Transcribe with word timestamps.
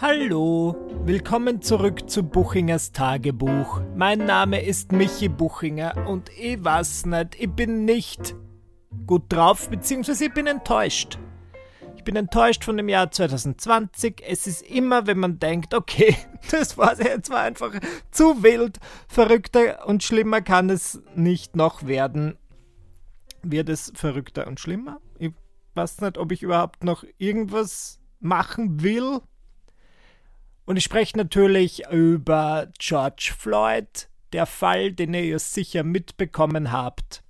Hallo, 0.00 0.76
willkommen 1.06 1.60
zurück 1.60 2.08
zu 2.08 2.22
Buchingers 2.22 2.92
Tagebuch. 2.92 3.80
Mein 3.96 4.20
Name 4.20 4.64
ist 4.64 4.92
Michi 4.92 5.28
Buchinger 5.28 6.06
und 6.06 6.30
ich 6.38 6.62
weiß 6.62 7.06
nicht, 7.06 7.34
ich 7.34 7.50
bin 7.50 7.84
nicht 7.84 8.36
gut 9.08 9.24
drauf, 9.28 9.68
beziehungsweise 9.68 10.26
ich 10.26 10.32
bin 10.32 10.46
enttäuscht. 10.46 11.18
Ich 11.96 12.04
bin 12.04 12.14
enttäuscht 12.14 12.62
von 12.62 12.76
dem 12.76 12.88
Jahr 12.88 13.10
2020. 13.10 14.22
Es 14.24 14.46
ist 14.46 14.62
immer, 14.62 15.08
wenn 15.08 15.18
man 15.18 15.40
denkt, 15.40 15.74
okay, 15.74 16.16
das 16.52 16.78
war 16.78 16.96
jetzt 17.00 17.30
war 17.30 17.40
einfach 17.40 17.72
zu 18.12 18.44
wild, 18.44 18.78
verrückter 19.08 19.84
und 19.88 20.04
schlimmer 20.04 20.42
kann 20.42 20.70
es 20.70 21.02
nicht 21.16 21.56
noch 21.56 21.88
werden. 21.88 22.38
Wird 23.42 23.68
es 23.68 23.90
verrückter 23.96 24.46
und 24.46 24.60
schlimmer? 24.60 25.00
Ich 25.18 25.32
weiß 25.74 26.02
nicht, 26.02 26.18
ob 26.18 26.30
ich 26.30 26.44
überhaupt 26.44 26.84
noch 26.84 27.02
irgendwas 27.18 27.98
machen 28.20 28.80
will 28.80 29.22
und 30.68 30.76
ich 30.76 30.84
spreche 30.84 31.16
natürlich 31.16 31.88
über 31.90 32.68
George 32.78 33.32
Floyd, 33.36 34.06
der 34.34 34.44
Fall, 34.44 34.92
den 34.92 35.14
ihr 35.14 35.38
sicher 35.38 35.82
mitbekommen 35.82 36.70
habt. 36.70 37.22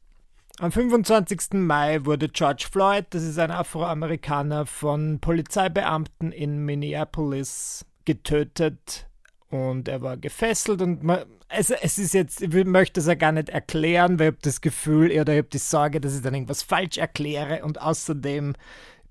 Am 0.58 0.72
25. 0.72 1.52
Mai 1.52 2.04
wurde 2.04 2.28
George 2.30 2.66
Floyd, 2.68 3.06
das 3.10 3.22
ist 3.22 3.38
ein 3.38 3.52
Afroamerikaner, 3.52 4.66
von 4.66 5.20
Polizeibeamten 5.20 6.32
in 6.32 6.64
Minneapolis 6.64 7.86
getötet 8.04 9.06
und 9.50 9.86
er 9.86 10.02
war 10.02 10.16
gefesselt 10.16 10.82
und 10.82 11.04
man, 11.04 11.20
also 11.48 11.74
es 11.80 11.96
ist 11.96 12.14
jetzt, 12.14 12.42
ich 12.42 12.52
möchte 12.64 12.98
es 12.98 13.06
ja 13.06 13.14
gar 13.14 13.30
nicht 13.30 13.50
erklären, 13.50 14.18
weil 14.18 14.30
ich 14.30 14.32
habe 14.32 14.42
das 14.42 14.60
Gefühl 14.60 15.12
oder 15.12 15.32
ich 15.32 15.38
habe 15.38 15.48
die 15.48 15.58
Sorge, 15.58 16.00
dass 16.00 16.16
ich 16.16 16.22
dann 16.22 16.34
irgendwas 16.34 16.64
falsch 16.64 16.98
erkläre 16.98 17.62
und 17.62 17.80
außerdem 17.80 18.54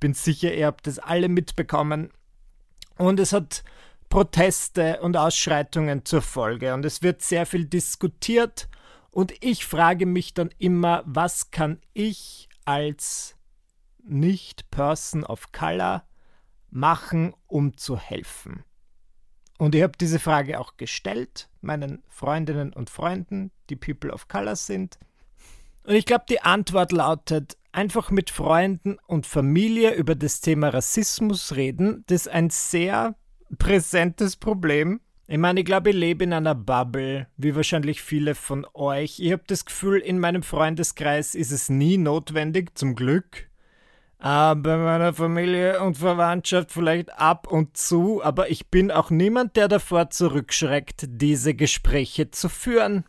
bin 0.02 0.14
sicher, 0.14 0.54
ihr 0.54 0.66
habt 0.66 0.86
das 0.86 1.00
alle 1.00 1.30
mitbekommen 1.30 2.10
und 2.98 3.22
es 3.22 3.32
hat 3.32 3.64
Proteste 4.10 5.02
und 5.02 5.18
Ausschreitungen 5.18 6.06
zur 6.06 6.22
Folge 6.22 6.74
und 6.74 6.86
es 6.86 7.02
wird 7.02 7.22
sehr 7.22 7.46
viel 7.46 7.66
diskutiert 7.66 8.70
und 9.12 9.34
ich 9.44 9.66
frage 9.66 10.06
mich 10.06 10.34
dann 10.34 10.50
immer, 10.58 11.04
was 11.06 11.52
kann 11.52 11.82
ich 11.94 12.48
als 12.66 13.36
Nicht-Person 14.04 15.24
of 15.24 15.52
Color 15.52 16.04
machen, 16.70 17.34
um 17.48 17.76
zu 17.78 17.98
helfen? 17.98 18.64
Und 19.58 19.74
ich 19.74 19.82
habe 19.82 19.98
diese 20.00 20.20
Frage 20.20 20.60
auch 20.60 20.78
gestellt, 20.78 21.50
meinen 21.62 22.04
Freundinnen 22.08 22.74
und 22.74 22.90
Freunden, 22.90 23.52
die 23.70 23.76
People 23.76 24.14
of 24.14 24.28
Color 24.28 24.56
sind. 24.56 25.00
Und 25.84 25.96
ich 25.96 26.06
glaube, 26.06 26.26
die 26.30 26.42
Antwort 26.42 26.92
lautet, 26.92 27.58
einfach 27.72 28.12
mit 28.12 28.30
Freunden 28.30 28.98
und 29.08 29.26
Familie 29.26 29.96
über 29.96 30.16
das 30.16 30.42
Thema 30.42 30.70
Rassismus 30.70 31.56
reden, 31.56 32.04
das 32.08 32.28
ein 32.28 32.50
sehr 32.50 33.16
präsentes 33.58 34.36
Problem. 34.36 35.00
Ich 35.28 35.38
meine, 35.38 35.60
ich 35.60 35.66
glaube, 35.66 35.90
ich 35.90 35.96
lebe 35.96 36.24
in 36.24 36.32
einer 36.32 36.56
Bubble, 36.56 37.28
wie 37.36 37.56
wahrscheinlich 37.56 38.02
viele 38.02 38.34
von 38.34 38.66
euch. 38.74 39.20
Ich 39.20 39.32
habe 39.32 39.44
das 39.46 39.66
Gefühl, 39.66 40.00
in 40.00 40.20
meinem 40.20 40.42
Freundeskreis 40.42 41.36
ist 41.36 41.52
es 41.52 41.70
nie 41.70 41.98
notwendig, 41.98 42.78
zum 42.78 42.96
Glück. 42.96 43.48
Aber 44.20 44.62
bei 44.62 44.78
meiner 44.78 45.14
Familie 45.14 45.82
und 45.82 45.98
Verwandtschaft 45.98 46.72
vielleicht 46.72 47.12
ab 47.20 47.48
und 47.48 47.78
zu, 47.78 48.24
aber 48.24 48.50
ich 48.50 48.68
bin 48.68 48.90
auch 48.90 49.12
niemand, 49.12 49.56
der 49.56 49.68
davor 49.68 50.10
zurückschreckt, 50.10 51.06
diese 51.08 51.54
Gespräche 51.54 52.32
zu 52.32 52.50
führen. 52.50 53.04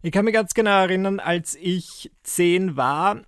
Ich 0.00 0.10
kann 0.12 0.24
mich 0.24 0.34
ganz 0.34 0.54
genau 0.54 0.80
erinnern, 0.80 1.20
als 1.20 1.54
ich 1.54 2.10
zehn 2.22 2.76
war, 2.76 3.22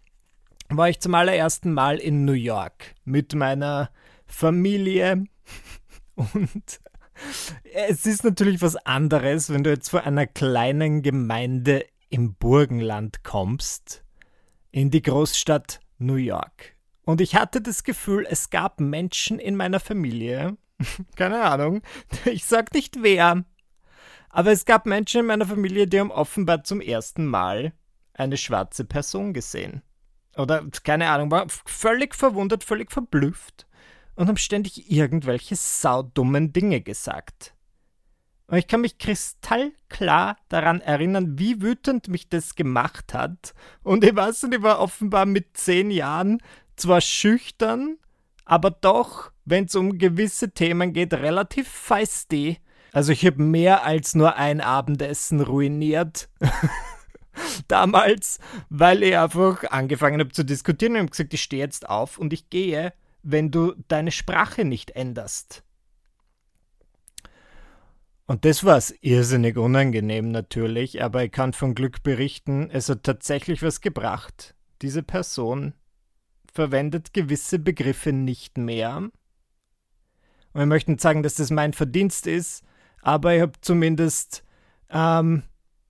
war 0.70 0.88
ich 0.88 1.00
zum 1.00 1.14
allerersten 1.14 1.72
Mal 1.72 1.98
in 1.98 2.24
New 2.24 2.32
York 2.32 2.94
mit 3.04 3.34
meiner 3.34 3.90
Familie 4.26 5.24
und 6.14 6.80
es 7.72 8.06
ist 8.06 8.24
natürlich 8.24 8.60
was 8.62 8.76
anderes, 8.76 9.50
wenn 9.50 9.64
du 9.64 9.70
jetzt 9.70 9.88
vor 9.88 10.04
einer 10.04 10.26
kleinen 10.26 11.02
Gemeinde 11.02 11.86
im 12.10 12.34
Burgenland 12.34 13.22
kommst, 13.24 14.04
in 14.70 14.90
die 14.90 15.02
Großstadt 15.02 15.80
New 15.98 16.16
York. 16.16 16.76
Und 17.04 17.20
ich 17.20 17.34
hatte 17.34 17.60
das 17.60 17.84
Gefühl, 17.84 18.26
es 18.28 18.50
gab 18.50 18.80
Menschen 18.80 19.38
in 19.38 19.56
meiner 19.56 19.80
Familie, 19.80 20.56
keine 21.16 21.42
Ahnung, 21.42 21.82
ich 22.24 22.44
sag 22.44 22.74
nicht 22.74 23.02
wer, 23.02 23.44
aber 24.30 24.50
es 24.50 24.64
gab 24.64 24.86
Menschen 24.86 25.20
in 25.20 25.26
meiner 25.26 25.46
Familie, 25.46 25.86
die 25.86 26.00
haben 26.00 26.10
offenbar 26.10 26.64
zum 26.64 26.80
ersten 26.80 27.26
Mal 27.26 27.72
eine 28.14 28.36
schwarze 28.36 28.84
Person 28.84 29.32
gesehen. 29.32 29.82
Oder 30.36 30.64
keine 30.82 31.08
Ahnung, 31.10 31.30
war 31.30 31.46
völlig 31.48 32.14
verwundert, 32.14 32.64
völlig 32.64 32.90
verblüfft 32.90 33.66
und 34.16 34.28
haben 34.28 34.36
ständig 34.36 34.90
irgendwelche 34.90 35.56
saudummen 35.56 36.52
Dinge 36.52 36.80
gesagt. 36.80 37.54
Und 38.46 38.58
ich 38.58 38.66
kann 38.66 38.82
mich 38.82 38.98
kristallklar 38.98 40.36
daran 40.48 40.80
erinnern, 40.80 41.38
wie 41.38 41.62
wütend 41.62 42.08
mich 42.08 42.28
das 42.28 42.54
gemacht 42.54 43.14
hat. 43.14 43.54
Und 43.82 44.04
ich 44.04 44.14
weiß 44.14 44.44
nicht, 44.44 44.58
ich 44.58 44.62
war 44.62 44.80
offenbar 44.80 45.24
mit 45.26 45.56
zehn 45.56 45.90
Jahren 45.90 46.42
zwar 46.76 47.00
schüchtern, 47.00 47.96
aber 48.44 48.70
doch, 48.70 49.32
wenn 49.44 49.64
es 49.64 49.74
um 49.74 49.98
gewisse 49.98 50.50
Themen 50.50 50.92
geht, 50.92 51.14
relativ 51.14 51.68
feisty. 51.68 52.58
Also 52.92 53.12
ich 53.12 53.24
habe 53.24 53.42
mehr 53.42 53.84
als 53.84 54.14
nur 54.14 54.36
ein 54.36 54.60
Abendessen 54.60 55.40
ruiniert. 55.40 56.28
Damals, 57.68 58.38
weil 58.68 59.02
ich 59.02 59.16
einfach 59.16 59.64
angefangen 59.64 60.20
habe 60.20 60.30
zu 60.30 60.44
diskutieren 60.44 60.96
und 60.96 61.10
gesagt, 61.10 61.34
ich 61.34 61.42
stehe 61.42 61.62
jetzt 61.62 61.88
auf 61.88 62.18
und 62.18 62.32
ich 62.32 62.50
gehe 62.50 62.92
wenn 63.24 63.50
du 63.50 63.74
deine 63.88 64.12
Sprache 64.12 64.64
nicht 64.64 64.92
änderst. 64.92 65.64
Und 68.26 68.44
das 68.44 68.64
war 68.64 68.78
es 68.78 68.94
irrsinnig 69.02 69.58
unangenehm 69.58 70.30
natürlich, 70.30 71.02
aber 71.02 71.24
ich 71.24 71.32
kann 71.32 71.52
von 71.52 71.74
Glück 71.74 72.02
berichten, 72.02 72.70
es 72.70 72.88
hat 72.88 73.02
tatsächlich 73.02 73.62
was 73.62 73.80
gebracht. 73.80 74.54
Diese 74.80 75.02
Person 75.02 75.74
verwendet 76.52 77.12
gewisse 77.12 77.58
Begriffe 77.58 78.12
nicht 78.12 78.56
mehr. 78.56 78.96
Und 78.96 79.12
wir 80.54 80.66
möchten 80.66 80.98
sagen, 80.98 81.22
dass 81.22 81.34
das 81.34 81.50
mein 81.50 81.72
Verdienst 81.72 82.26
ist, 82.26 82.64
aber 83.02 83.34
ich 83.34 83.42
habe 83.42 83.60
zumindest 83.60 84.44
ähm, 84.88 85.42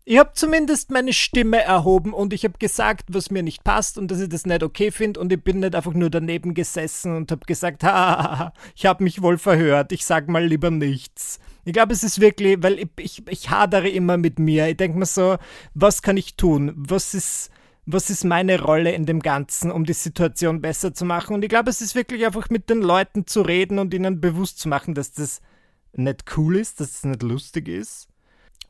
ich 0.06 0.18
habe 0.18 0.32
zumindest 0.34 0.90
meine 0.90 1.14
Stimme 1.14 1.62
erhoben 1.62 2.12
und 2.12 2.34
ich 2.34 2.44
habe 2.44 2.58
gesagt, 2.58 3.06
was 3.08 3.30
mir 3.30 3.42
nicht 3.42 3.64
passt 3.64 3.96
und 3.96 4.10
dass 4.10 4.20
ich 4.20 4.28
das 4.28 4.44
nicht 4.44 4.62
okay 4.62 4.90
finde 4.90 5.18
und 5.18 5.32
ich 5.32 5.42
bin 5.42 5.60
nicht 5.60 5.74
einfach 5.74 5.94
nur 5.94 6.10
daneben 6.10 6.52
gesessen 6.52 7.16
und 7.16 7.30
habe 7.30 7.46
gesagt, 7.46 7.82
ha, 7.84 8.52
ich 8.76 8.84
habe 8.84 9.02
mich 9.02 9.22
wohl 9.22 9.38
verhört, 9.38 9.92
ich 9.92 10.04
sag 10.04 10.28
mal 10.28 10.44
lieber 10.44 10.70
nichts. 10.70 11.40
Ich 11.64 11.72
glaube, 11.72 11.94
es 11.94 12.02
ist 12.02 12.20
wirklich, 12.20 12.62
weil 12.62 12.80
ich, 12.80 12.88
ich, 12.98 13.22
ich 13.28 13.50
hadere 13.50 13.88
immer 13.88 14.18
mit 14.18 14.38
mir. 14.38 14.68
Ich 14.68 14.76
denke 14.76 14.98
mir 14.98 15.06
so, 15.06 15.38
was 15.72 16.02
kann 16.02 16.18
ich 16.18 16.36
tun? 16.36 16.74
Was 16.76 17.14
ist, 17.14 17.50
was 17.86 18.10
ist 18.10 18.24
meine 18.24 18.60
Rolle 18.60 18.92
in 18.92 19.06
dem 19.06 19.20
Ganzen, 19.20 19.70
um 19.70 19.86
die 19.86 19.94
Situation 19.94 20.60
besser 20.60 20.92
zu 20.92 21.06
machen? 21.06 21.34
Und 21.34 21.42
ich 21.42 21.48
glaube, 21.48 21.70
es 21.70 21.80
ist 21.80 21.94
wirklich 21.94 22.26
einfach 22.26 22.50
mit 22.50 22.68
den 22.68 22.82
Leuten 22.82 23.26
zu 23.26 23.40
reden 23.40 23.78
und 23.78 23.94
ihnen 23.94 24.20
bewusst 24.20 24.58
zu 24.58 24.68
machen, 24.68 24.94
dass 24.94 25.12
das 25.12 25.40
nicht 25.94 26.24
cool 26.36 26.56
ist, 26.56 26.80
dass 26.80 26.90
es 26.90 27.04
nicht 27.04 27.22
lustig 27.22 27.68
ist 27.68 28.08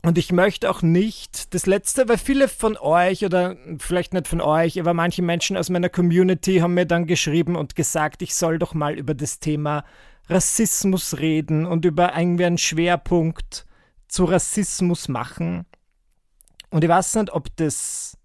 und 0.04 0.18
ich 0.18 0.32
möchte 0.32 0.68
auch 0.68 0.82
nicht 0.82 1.54
das 1.54 1.64
letzte, 1.64 2.10
weil 2.10 2.18
viele 2.18 2.48
von 2.48 2.76
euch 2.76 3.24
oder 3.24 3.56
vielleicht 3.78 4.12
nicht 4.12 4.28
von 4.28 4.42
euch, 4.42 4.78
aber 4.78 4.92
manche 4.92 5.22
Menschen 5.22 5.56
aus 5.56 5.70
meiner 5.70 5.88
Community 5.88 6.58
haben 6.58 6.74
mir 6.74 6.84
dann 6.84 7.06
geschrieben 7.06 7.56
und 7.56 7.74
gesagt, 7.74 8.20
ich 8.20 8.34
soll 8.34 8.58
doch 8.58 8.74
mal 8.74 8.98
über 8.98 9.14
das 9.14 9.40
Thema 9.40 9.82
Rassismus 10.28 11.20
reden 11.20 11.64
und 11.64 11.86
über 11.86 12.14
irgendwie 12.18 12.44
einen 12.44 12.58
Schwerpunkt 12.58 13.64
zu 14.06 14.26
Rassismus 14.26 15.08
machen. 15.08 15.64
Und 16.68 16.84
ich 16.84 16.90
weiß 16.90 17.14
nicht, 17.14 17.32
ob 17.32 17.56
das. 17.56 18.18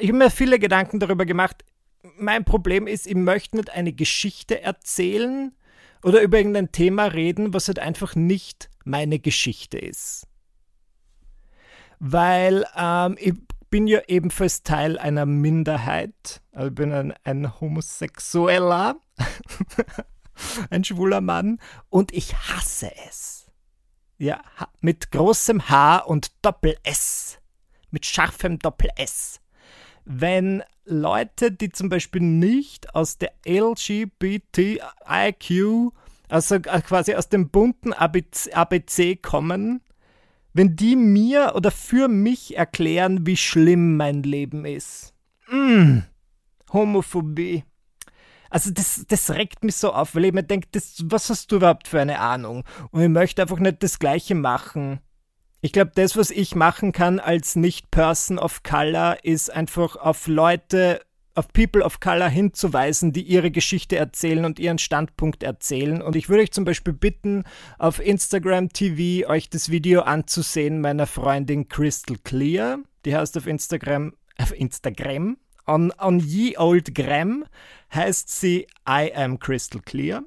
Ich 0.00 0.08
habe 0.08 0.12
mir 0.12 0.30
viele 0.30 0.60
Gedanken 0.60 1.00
darüber 1.00 1.26
gemacht. 1.26 1.64
Mein 2.18 2.44
Problem 2.44 2.86
ist, 2.86 3.08
ich 3.08 3.16
möchte 3.16 3.56
nicht 3.56 3.70
eine 3.70 3.92
Geschichte 3.92 4.62
erzählen 4.62 5.56
oder 6.04 6.22
über 6.22 6.38
irgendein 6.38 6.70
Thema 6.70 7.06
reden, 7.06 7.52
was 7.52 7.66
halt 7.66 7.80
einfach 7.80 8.14
nicht 8.14 8.70
meine 8.84 9.18
Geschichte 9.18 9.76
ist 9.76 10.28
weil 11.98 12.66
ähm, 12.76 13.16
ich 13.18 13.34
bin 13.70 13.86
ja 13.86 14.00
ebenfalls 14.06 14.62
Teil 14.62 14.98
einer 14.98 15.26
Minderheit. 15.26 16.42
Also 16.52 16.68
ich 16.68 16.74
bin 16.74 16.92
ein, 16.92 17.14
ein 17.24 17.60
Homosexueller, 17.60 18.96
ein 20.70 20.84
schwuler 20.84 21.20
Mann 21.20 21.58
und 21.90 22.12
ich 22.12 22.36
hasse 22.36 22.92
es. 23.08 23.46
Ja, 24.16 24.40
mit 24.80 25.10
großem 25.10 25.68
H 25.68 25.98
und 25.98 26.32
Doppel-S. 26.42 27.38
Mit 27.90 28.06
scharfem 28.06 28.60
Doppel-S. 28.60 29.40
Wenn 30.04 30.62
Leute, 30.84 31.50
die 31.50 31.70
zum 31.70 31.88
Beispiel 31.88 32.22
nicht 32.22 32.94
aus 32.94 33.18
der 33.18 33.32
LGBTIQ, 33.44 34.82
also 36.28 36.60
quasi 36.60 37.14
aus 37.14 37.28
dem 37.28 37.48
bunten 37.48 37.92
ABC, 37.92 38.52
ABC 38.52 39.16
kommen, 39.16 39.80
wenn 40.54 40.76
die 40.76 40.96
mir 40.96 41.52
oder 41.56 41.70
für 41.70 42.08
mich 42.08 42.56
erklären, 42.56 43.26
wie 43.26 43.36
schlimm 43.36 43.96
mein 43.96 44.22
Leben 44.22 44.64
ist. 44.64 45.12
Mm, 45.50 45.98
Homophobie. 46.72 47.64
Also 48.48 48.70
das, 48.70 49.04
das 49.08 49.30
regt 49.30 49.64
mich 49.64 49.74
so 49.76 49.92
auf, 49.92 50.14
weil 50.14 50.26
ich 50.26 50.32
mir 50.32 50.44
denke, 50.44 50.68
was 51.02 51.28
hast 51.28 51.50
du 51.50 51.56
überhaupt 51.56 51.88
für 51.88 52.00
eine 52.00 52.20
Ahnung? 52.20 52.62
Und 52.92 53.02
ich 53.02 53.08
möchte 53.08 53.42
einfach 53.42 53.58
nicht 53.58 53.82
das 53.82 53.98
Gleiche 53.98 54.36
machen. 54.36 55.00
Ich 55.60 55.72
glaube, 55.72 55.90
das, 55.94 56.16
was 56.16 56.30
ich 56.30 56.54
machen 56.54 56.92
kann 56.92 57.18
als 57.18 57.56
Nicht-Person 57.56 58.38
of 58.38 58.62
Color, 58.62 59.24
ist 59.24 59.52
einfach 59.52 59.96
auf 59.96 60.28
Leute, 60.28 61.00
auf 61.34 61.52
People 61.52 61.82
of 61.84 62.00
Color 62.00 62.28
hinzuweisen, 62.28 63.12
die 63.12 63.22
ihre 63.22 63.50
Geschichte 63.50 63.96
erzählen 63.96 64.44
und 64.44 64.58
ihren 64.58 64.78
Standpunkt 64.78 65.42
erzählen. 65.42 66.00
Und 66.00 66.16
ich 66.16 66.28
würde 66.28 66.42
euch 66.42 66.52
zum 66.52 66.64
Beispiel 66.64 66.92
bitten, 66.92 67.44
auf 67.78 67.98
Instagram 67.98 68.68
TV 68.70 69.28
euch 69.28 69.50
das 69.50 69.70
Video 69.70 70.02
anzusehen 70.02 70.80
meiner 70.80 71.06
Freundin 71.06 71.68
Crystal 71.68 72.16
Clear. 72.22 72.78
Die 73.04 73.16
heißt 73.16 73.36
auf 73.36 73.46
Instagram, 73.46 74.14
auf 74.38 74.54
Instagram, 74.54 75.36
on, 75.66 75.92
on 75.98 76.20
Ye 76.20 76.56
Old 76.56 76.94
Gram 76.94 77.44
heißt 77.92 78.28
sie 78.28 78.66
I 78.88 79.12
am 79.14 79.38
Crystal 79.38 79.80
Clear 79.80 80.24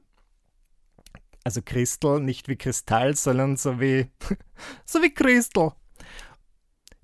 also 1.48 1.62
Crystal, 1.62 2.20
nicht 2.20 2.50
wie 2.50 2.58
Kristall, 2.58 3.16
sondern 3.16 3.56
so 3.56 3.80
wie, 3.80 4.08
so 4.86 5.02
wie 5.02 5.14
Crystal. 5.14 5.72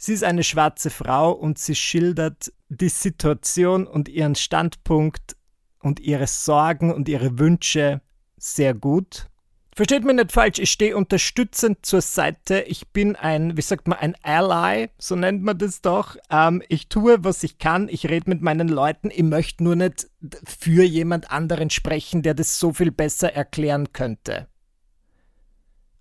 Sie 0.05 0.11
ist 0.11 0.25
eine 0.25 0.43
schwarze 0.43 0.89
Frau 0.89 1.31
und 1.31 1.57
sie 1.57 1.75
schildert 1.75 2.51
die 2.67 2.89
Situation 2.89 3.87
und 3.87 4.09
ihren 4.09 4.35
Standpunkt 4.35 5.37
und 5.79 6.01
ihre 6.01 6.27
Sorgen 6.27 6.93
und 6.93 7.07
ihre 7.07 7.39
Wünsche 7.39 8.01
sehr 8.35 8.73
gut. 8.73 9.29
Versteht 9.73 10.03
mich 10.03 10.17
nicht 10.17 10.33
falsch, 10.33 10.59
ich 10.59 10.71
stehe 10.71 10.97
unterstützend 10.97 11.85
zur 11.85 12.01
Seite. 12.01 12.65
Ich 12.67 12.89
bin 12.89 13.15
ein, 13.15 13.55
wie 13.55 13.61
sagt 13.61 13.87
man, 13.87 13.97
ein 13.97 14.15
Ally, 14.23 14.89
so 14.97 15.15
nennt 15.15 15.41
man 15.41 15.57
das 15.57 15.79
doch. 15.79 16.17
Ähm, 16.29 16.61
ich 16.67 16.89
tue, 16.89 17.23
was 17.23 17.41
ich 17.43 17.57
kann. 17.57 17.87
Ich 17.87 18.09
rede 18.09 18.29
mit 18.29 18.41
meinen 18.41 18.67
Leuten. 18.67 19.09
Ich 19.09 19.23
möchte 19.23 19.63
nur 19.63 19.77
nicht 19.77 20.09
für 20.43 20.83
jemand 20.83 21.31
anderen 21.31 21.69
sprechen, 21.69 22.23
der 22.23 22.33
das 22.33 22.59
so 22.59 22.73
viel 22.73 22.91
besser 22.91 23.33
erklären 23.33 23.93
könnte. 23.93 24.49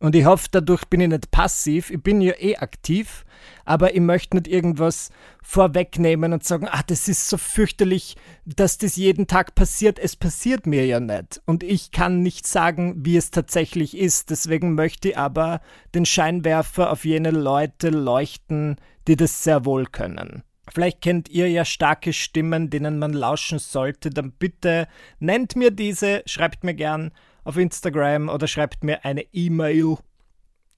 Und 0.03 0.17
ich 0.17 0.25
hoffe, 0.25 0.49
dadurch 0.51 0.87
bin 0.87 1.01
ich 1.01 1.09
nicht 1.09 1.31
passiv. 1.31 1.89
Ich 1.93 2.03
bin 2.03 2.21
ja 2.21 2.33
eh 2.37 2.57
aktiv, 2.57 3.25
aber 3.65 3.95
ich 3.95 4.01
möchte 4.01 4.37
nicht 4.37 4.49
irgendwas 4.49 5.11
vorwegnehmen 5.45 6.33
und 6.33 6.43
sagen, 6.43 6.67
ah, 6.69 6.83
das 6.85 7.07
ist 7.07 7.29
so 7.29 7.39
fürchterlich, 7.39 8.17
dass 8.45 8.79
das 8.79 8.97
jeden 8.97 9.29
Tag 9.29 9.55
passiert. 9.55 10.01
Es 10.01 10.17
passiert 10.17 10.67
mir 10.67 10.85
ja 10.87 10.99
nicht. 10.99 11.41
Und 11.47 11.63
ich 11.63 11.93
kann 11.93 12.21
nicht 12.21 12.49
sagen, 12.49 12.97
wie 13.07 13.17
es 13.17 13.31
tatsächlich 13.31 13.97
ist. 13.97 14.31
Deswegen 14.31 14.75
möchte 14.75 15.11
ich 15.11 15.19
aber 15.19 15.61
den 15.95 16.05
Scheinwerfer 16.05 16.91
auf 16.91 17.05
jene 17.05 17.31
Leute 17.31 17.91
leuchten, 17.91 18.79
die 19.07 19.15
das 19.15 19.45
sehr 19.45 19.65
wohl 19.65 19.87
können. 19.87 20.43
Vielleicht 20.69 21.01
kennt 21.01 21.29
ihr 21.29 21.49
ja 21.49 21.65
starke 21.65 22.13
Stimmen, 22.13 22.71
denen 22.71 22.99
man 22.99 23.13
lauschen 23.13 23.61
sollte. 23.61 24.11
Dann 24.11 24.33
bitte 24.33 24.89
nennt 25.21 25.55
mir 25.55 25.71
diese, 25.71 26.25
schreibt 26.27 26.65
mir 26.65 26.75
gern 26.75 27.13
auf 27.45 27.57
Instagram 27.57 28.29
oder 28.29 28.47
schreibt 28.47 28.85
mir 28.85 29.05
eine 29.05 29.23
E-Mail. 29.33 29.97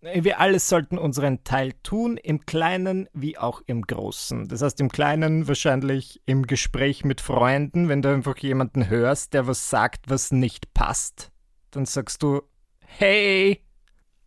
Wir 0.03 0.39
alle 0.39 0.59
sollten 0.59 0.99
unseren 0.99 1.45
Teil 1.45 1.73
tun, 1.83 2.19
im 2.19 2.45
Kleinen 2.45 3.09
wie 3.15 3.39
auch 3.39 3.63
im 3.67 3.83
Großen. 3.83 4.49
Das 4.49 4.61
heißt, 4.61 4.79
im 4.81 4.91
Kleinen 4.91 5.49
wahrscheinlich 5.49 6.21
im 6.27 6.47
Gespräch 6.47 7.05
mit 7.05 7.23
Freunden, 7.23 7.89
wenn 7.89 8.03
du 8.03 8.13
einfach 8.13 8.37
jemanden 8.39 8.89
hörst, 8.91 9.33
der 9.33 9.47
was 9.47 9.71
sagt, 9.71 10.11
was 10.11 10.31
nicht 10.31 10.75
passt, 10.75 11.31
dann 11.71 11.87
sagst 11.87 12.23
du, 12.23 12.43
hey, 12.81 13.65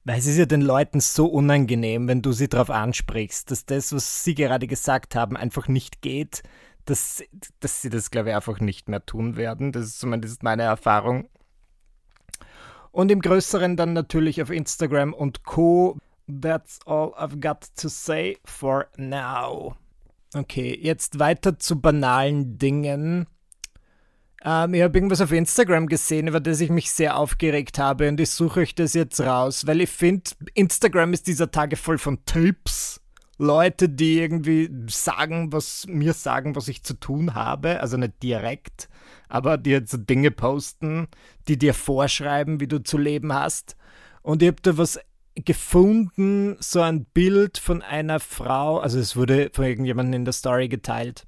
weil 0.07 0.19
es 0.19 0.25
ist 0.25 0.37
ja 0.37 0.45
den 0.45 0.61
Leuten 0.61 1.01
so 1.01 1.27
unangenehm, 1.27 2.07
wenn 2.07 2.21
du 2.21 2.31
sie 2.31 2.47
darauf 2.47 2.69
ansprichst, 2.69 3.51
dass 3.51 3.65
das, 3.65 3.91
was 3.91 4.23
sie 4.23 4.35
gerade 4.35 4.65
gesagt 4.65 5.15
haben, 5.15 5.35
einfach 5.35 5.67
nicht 5.67 6.01
geht, 6.01 6.43
dass, 6.85 7.21
dass 7.59 7.81
sie 7.81 7.89
das, 7.89 8.09
glaube 8.09 8.29
ich, 8.29 8.35
einfach 8.35 8.61
nicht 8.61 8.87
mehr 8.87 9.05
tun 9.05 9.35
werden. 9.35 9.73
Das 9.73 9.83
ist 9.83 9.99
zumindest 9.99 10.43
meine 10.43 10.63
Erfahrung. 10.63 11.27
Und 12.97 13.11
im 13.11 13.21
Größeren 13.21 13.77
dann 13.77 13.93
natürlich 13.93 14.41
auf 14.41 14.49
Instagram 14.49 15.13
und 15.13 15.43
Co. 15.43 15.99
That's 16.27 16.79
all 16.87 17.13
I've 17.13 17.39
got 17.39 17.67
to 17.79 17.89
say 17.89 18.39
for 18.43 18.87
now. 18.97 19.75
Okay, 20.33 20.75
jetzt 20.81 21.19
weiter 21.19 21.59
zu 21.59 21.79
banalen 21.79 22.57
Dingen. 22.57 23.27
Ähm, 24.43 24.73
ich 24.73 24.81
habe 24.81 24.97
irgendwas 24.97 25.21
auf 25.21 25.31
Instagram 25.31 25.85
gesehen, 25.85 26.27
über 26.27 26.39
das 26.39 26.59
ich 26.59 26.71
mich 26.71 26.89
sehr 26.89 27.17
aufgeregt 27.17 27.77
habe 27.77 28.09
und 28.09 28.19
ich 28.19 28.31
suche 28.31 28.61
euch 28.61 28.73
das 28.73 28.95
jetzt 28.95 29.21
raus, 29.21 29.67
weil 29.67 29.81
ich 29.81 29.91
finde, 29.91 30.31
Instagram 30.55 31.13
ist 31.13 31.27
dieser 31.27 31.51
Tage 31.51 31.75
voll 31.75 31.99
von 31.99 32.25
Tipps. 32.25 32.99
Leute, 33.37 33.87
die 33.89 34.19
irgendwie 34.19 34.69
sagen, 34.87 35.51
was 35.51 35.85
mir 35.87 36.13
sagen, 36.13 36.55
was 36.55 36.67
ich 36.67 36.83
zu 36.83 36.95
tun 36.95 37.35
habe, 37.35 37.79
also 37.81 37.97
nicht 37.97 38.21
direkt, 38.23 38.89
aber 39.29 39.57
die 39.57 39.71
jetzt 39.71 39.91
so 39.91 39.97
Dinge 39.97 40.31
posten, 40.31 41.07
die 41.47 41.57
dir 41.57 41.73
vorschreiben, 41.73 42.59
wie 42.59 42.67
du 42.67 42.81
zu 42.83 42.97
leben 42.97 43.33
hast. 43.33 43.75
Und 44.23 44.41
ich 44.41 44.47
habe 44.47 44.61
da 44.61 44.77
was 44.77 44.99
gefunden, 45.35 46.57
so 46.59 46.81
ein 46.81 47.05
Bild 47.05 47.59
von 47.59 47.83
einer 47.83 48.19
Frau, 48.19 48.79
also 48.79 48.99
es 48.99 49.15
wurde 49.15 49.51
von 49.53 49.65
irgendjemandem 49.65 50.21
in 50.21 50.25
der 50.25 50.33
Story 50.33 50.67
geteilt. 50.67 51.25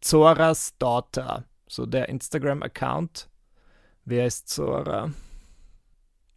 Zoras 0.00 0.76
Daughter, 0.78 1.44
so 1.66 1.84
der 1.84 2.08
Instagram-Account. 2.08 3.28
Wer 4.04 4.26
ist 4.26 4.48
Zora? 4.48 5.10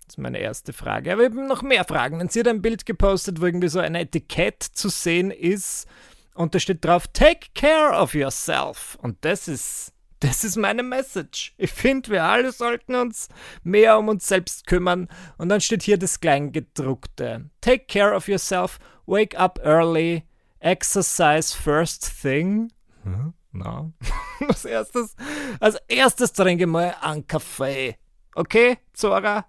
Das 0.05 0.15
ist 0.15 0.17
meine 0.17 0.39
erste 0.39 0.73
Frage. 0.73 1.13
Aber 1.13 1.23
haben 1.23 1.47
noch 1.47 1.61
mehr 1.61 1.85
Fragen. 1.85 2.19
Wenn 2.19 2.29
sie 2.29 2.41
hat 2.41 2.47
ein 2.47 2.61
Bild 2.61 2.85
gepostet, 2.85 3.41
wo 3.41 3.45
irgendwie 3.45 3.69
so 3.69 3.79
ein 3.79 3.95
Etikett 3.95 4.61
zu 4.63 4.89
sehen 4.89 5.31
ist 5.31 5.87
und 6.33 6.53
da 6.55 6.59
steht 6.59 6.83
drauf, 6.83 7.07
take 7.07 7.47
care 7.55 7.97
of 7.97 8.13
yourself. 8.13 8.97
Und 9.01 9.17
das 9.21 9.47
ist 9.47 9.93
das 10.23 10.45
ist 10.45 10.55
meine 10.55 10.83
Message. 10.83 11.53
Ich 11.57 11.73
finde, 11.73 12.11
wir 12.11 12.23
alle 12.23 12.53
sollten 12.53 12.95
uns 12.95 13.27
mehr 13.61 13.99
um 13.99 14.07
uns 14.07 14.25
selbst 14.25 14.65
kümmern. 14.67 15.09
Und 15.37 15.49
dann 15.49 15.59
steht 15.59 15.83
hier 15.83 15.97
das 15.97 16.21
Kleingedruckte. 16.21 17.49
Take 17.59 17.85
care 17.87 18.15
of 18.15 18.29
yourself, 18.29 18.79
wake 19.05 19.37
up 19.37 19.59
early, 19.65 20.23
exercise 20.59 21.53
first 21.53 22.21
thing. 22.21 22.71
Hm? 23.03 23.33
Na. 23.51 23.91
als 24.47 24.63
erstes, 24.63 25.15
als 25.59 25.75
erstes 25.89 26.31
trinke 26.31 26.67
mal 26.67 26.95
einen 27.01 27.27
Kaffee. 27.27 27.97
Okay, 28.33 28.77
Zora? 28.93 29.45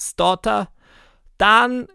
Starter? 0.00 0.68
Dann 1.38 1.88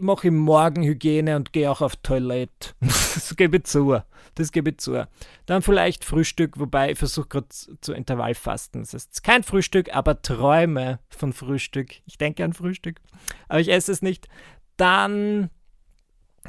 mache 0.00 0.28
ich 0.28 0.32
Morgenhygiene 0.32 1.34
und 1.34 1.52
gehe 1.52 1.70
auch 1.70 1.80
auf 1.80 1.96
Toilette. 1.96 2.70
das 2.80 3.34
gebe 3.36 3.56
ich 3.56 3.64
zu. 3.64 4.00
Das 4.36 4.52
gebe 4.52 4.70
ich 4.70 4.78
zu. 4.78 5.08
Dann 5.46 5.62
vielleicht 5.62 6.04
Frühstück, 6.04 6.58
wobei 6.58 6.92
ich 6.92 6.98
versuche 6.98 7.28
gerade 7.28 7.48
zu 7.48 7.92
Intervallfasten. 7.92 8.82
Das 8.82 8.94
heißt 8.94 9.24
kein 9.24 9.42
Frühstück, 9.42 9.94
aber 9.94 10.22
träume 10.22 11.00
von 11.08 11.32
Frühstück. 11.32 11.90
Ich 12.06 12.16
denke 12.16 12.44
an 12.44 12.52
Frühstück, 12.52 13.00
aber 13.48 13.60
ich 13.60 13.70
esse 13.70 13.90
es 13.90 14.02
nicht. 14.02 14.28
Dann 14.76 15.50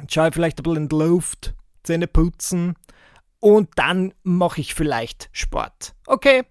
schaue 0.08 0.28
ich 0.28 0.34
vielleicht 0.34 0.60
ein 0.60 0.62
bisschen 0.62 0.84
in 0.84 0.88
die 0.88 0.96
Luft, 0.96 1.54
Zähne 1.82 2.06
putzen 2.06 2.76
und 3.40 3.68
dann 3.76 4.14
mache 4.22 4.60
ich 4.60 4.74
vielleicht 4.74 5.28
Sport. 5.32 5.94
Okay. 6.06 6.44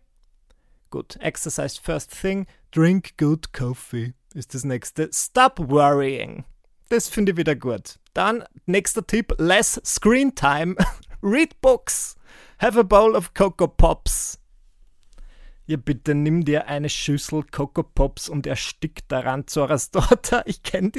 Gut, 0.93 1.17
exercise 1.21 1.81
first 1.81 2.11
thing, 2.11 2.45
drink 2.69 3.17
good 3.17 3.51
coffee 3.51 4.13
ist 4.35 4.53
das 4.53 4.63
nächste. 4.63 5.09
Stop 5.11 5.57
worrying. 5.57 6.43
Das 6.89 7.09
finde 7.09 7.31
ich 7.31 7.37
wieder 7.39 7.55
gut. 7.55 7.97
Dann 8.13 8.43
nächster 8.67 9.03
Tipp: 9.07 9.33
Less 9.39 9.81
Screen 9.83 10.35
Time. 10.35 10.75
Read 11.23 11.59
Books. 11.61 12.15
Have 12.59 12.79
a 12.79 12.83
bowl 12.83 13.15
of 13.15 13.33
Cocoa 13.33 13.65
Pops. 13.65 14.37
Ja, 15.65 15.77
bitte 15.77 16.13
nimm 16.13 16.45
dir 16.45 16.67
eine 16.67 16.89
Schüssel 16.89 17.43
Coco 17.49 17.81
Pops 17.81 18.29
und 18.29 18.45
erstickt 18.45 19.11
daran 19.11 19.47
Zoras 19.47 19.89
Daughter. 19.89 20.43
Ich 20.45 20.61
kenne 20.61 20.91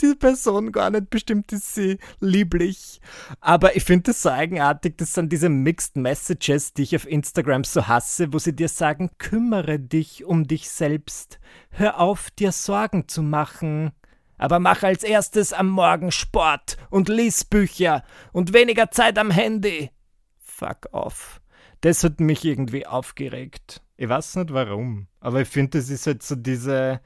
diese 0.00 0.16
Person 0.16 0.72
gar 0.72 0.90
nicht, 0.90 1.10
bestimmt 1.10 1.52
ist 1.52 1.74
sie 1.74 1.98
lieblich. 2.20 3.00
Aber 3.40 3.76
ich 3.76 3.84
finde 3.84 4.10
das 4.10 4.22
so 4.22 4.30
eigenartig, 4.30 4.96
das 4.98 5.14
sind 5.14 5.32
diese 5.32 5.48
Mixed 5.48 5.96
Messages, 5.96 6.72
die 6.72 6.82
ich 6.82 6.96
auf 6.96 7.06
Instagram 7.06 7.64
so 7.64 7.86
hasse, 7.86 8.32
wo 8.32 8.38
sie 8.38 8.54
dir 8.54 8.68
sagen, 8.68 9.10
kümmere 9.18 9.78
dich 9.78 10.24
um 10.24 10.46
dich 10.46 10.68
selbst. 10.68 11.38
Hör 11.70 12.00
auf, 12.00 12.30
dir 12.30 12.52
Sorgen 12.52 13.08
zu 13.08 13.22
machen. 13.22 13.92
Aber 14.36 14.58
mach 14.58 14.82
als 14.82 15.04
erstes 15.04 15.52
am 15.52 15.68
Morgen 15.68 16.10
Sport 16.10 16.76
und 16.90 17.08
lies 17.08 17.44
Bücher 17.44 18.04
und 18.32 18.52
weniger 18.52 18.90
Zeit 18.90 19.18
am 19.18 19.30
Handy. 19.30 19.90
Fuck 20.38 20.88
off 20.92 21.40
das 21.84 22.02
hat 22.02 22.18
mich 22.18 22.46
irgendwie 22.46 22.86
aufgeregt. 22.86 23.82
Ich 23.98 24.08
weiß 24.08 24.36
nicht 24.36 24.54
warum, 24.54 25.06
aber 25.20 25.42
ich 25.42 25.48
finde, 25.48 25.78
das 25.78 25.90
ist 25.90 26.06
halt 26.06 26.22
so 26.22 26.34
diese, 26.34 27.00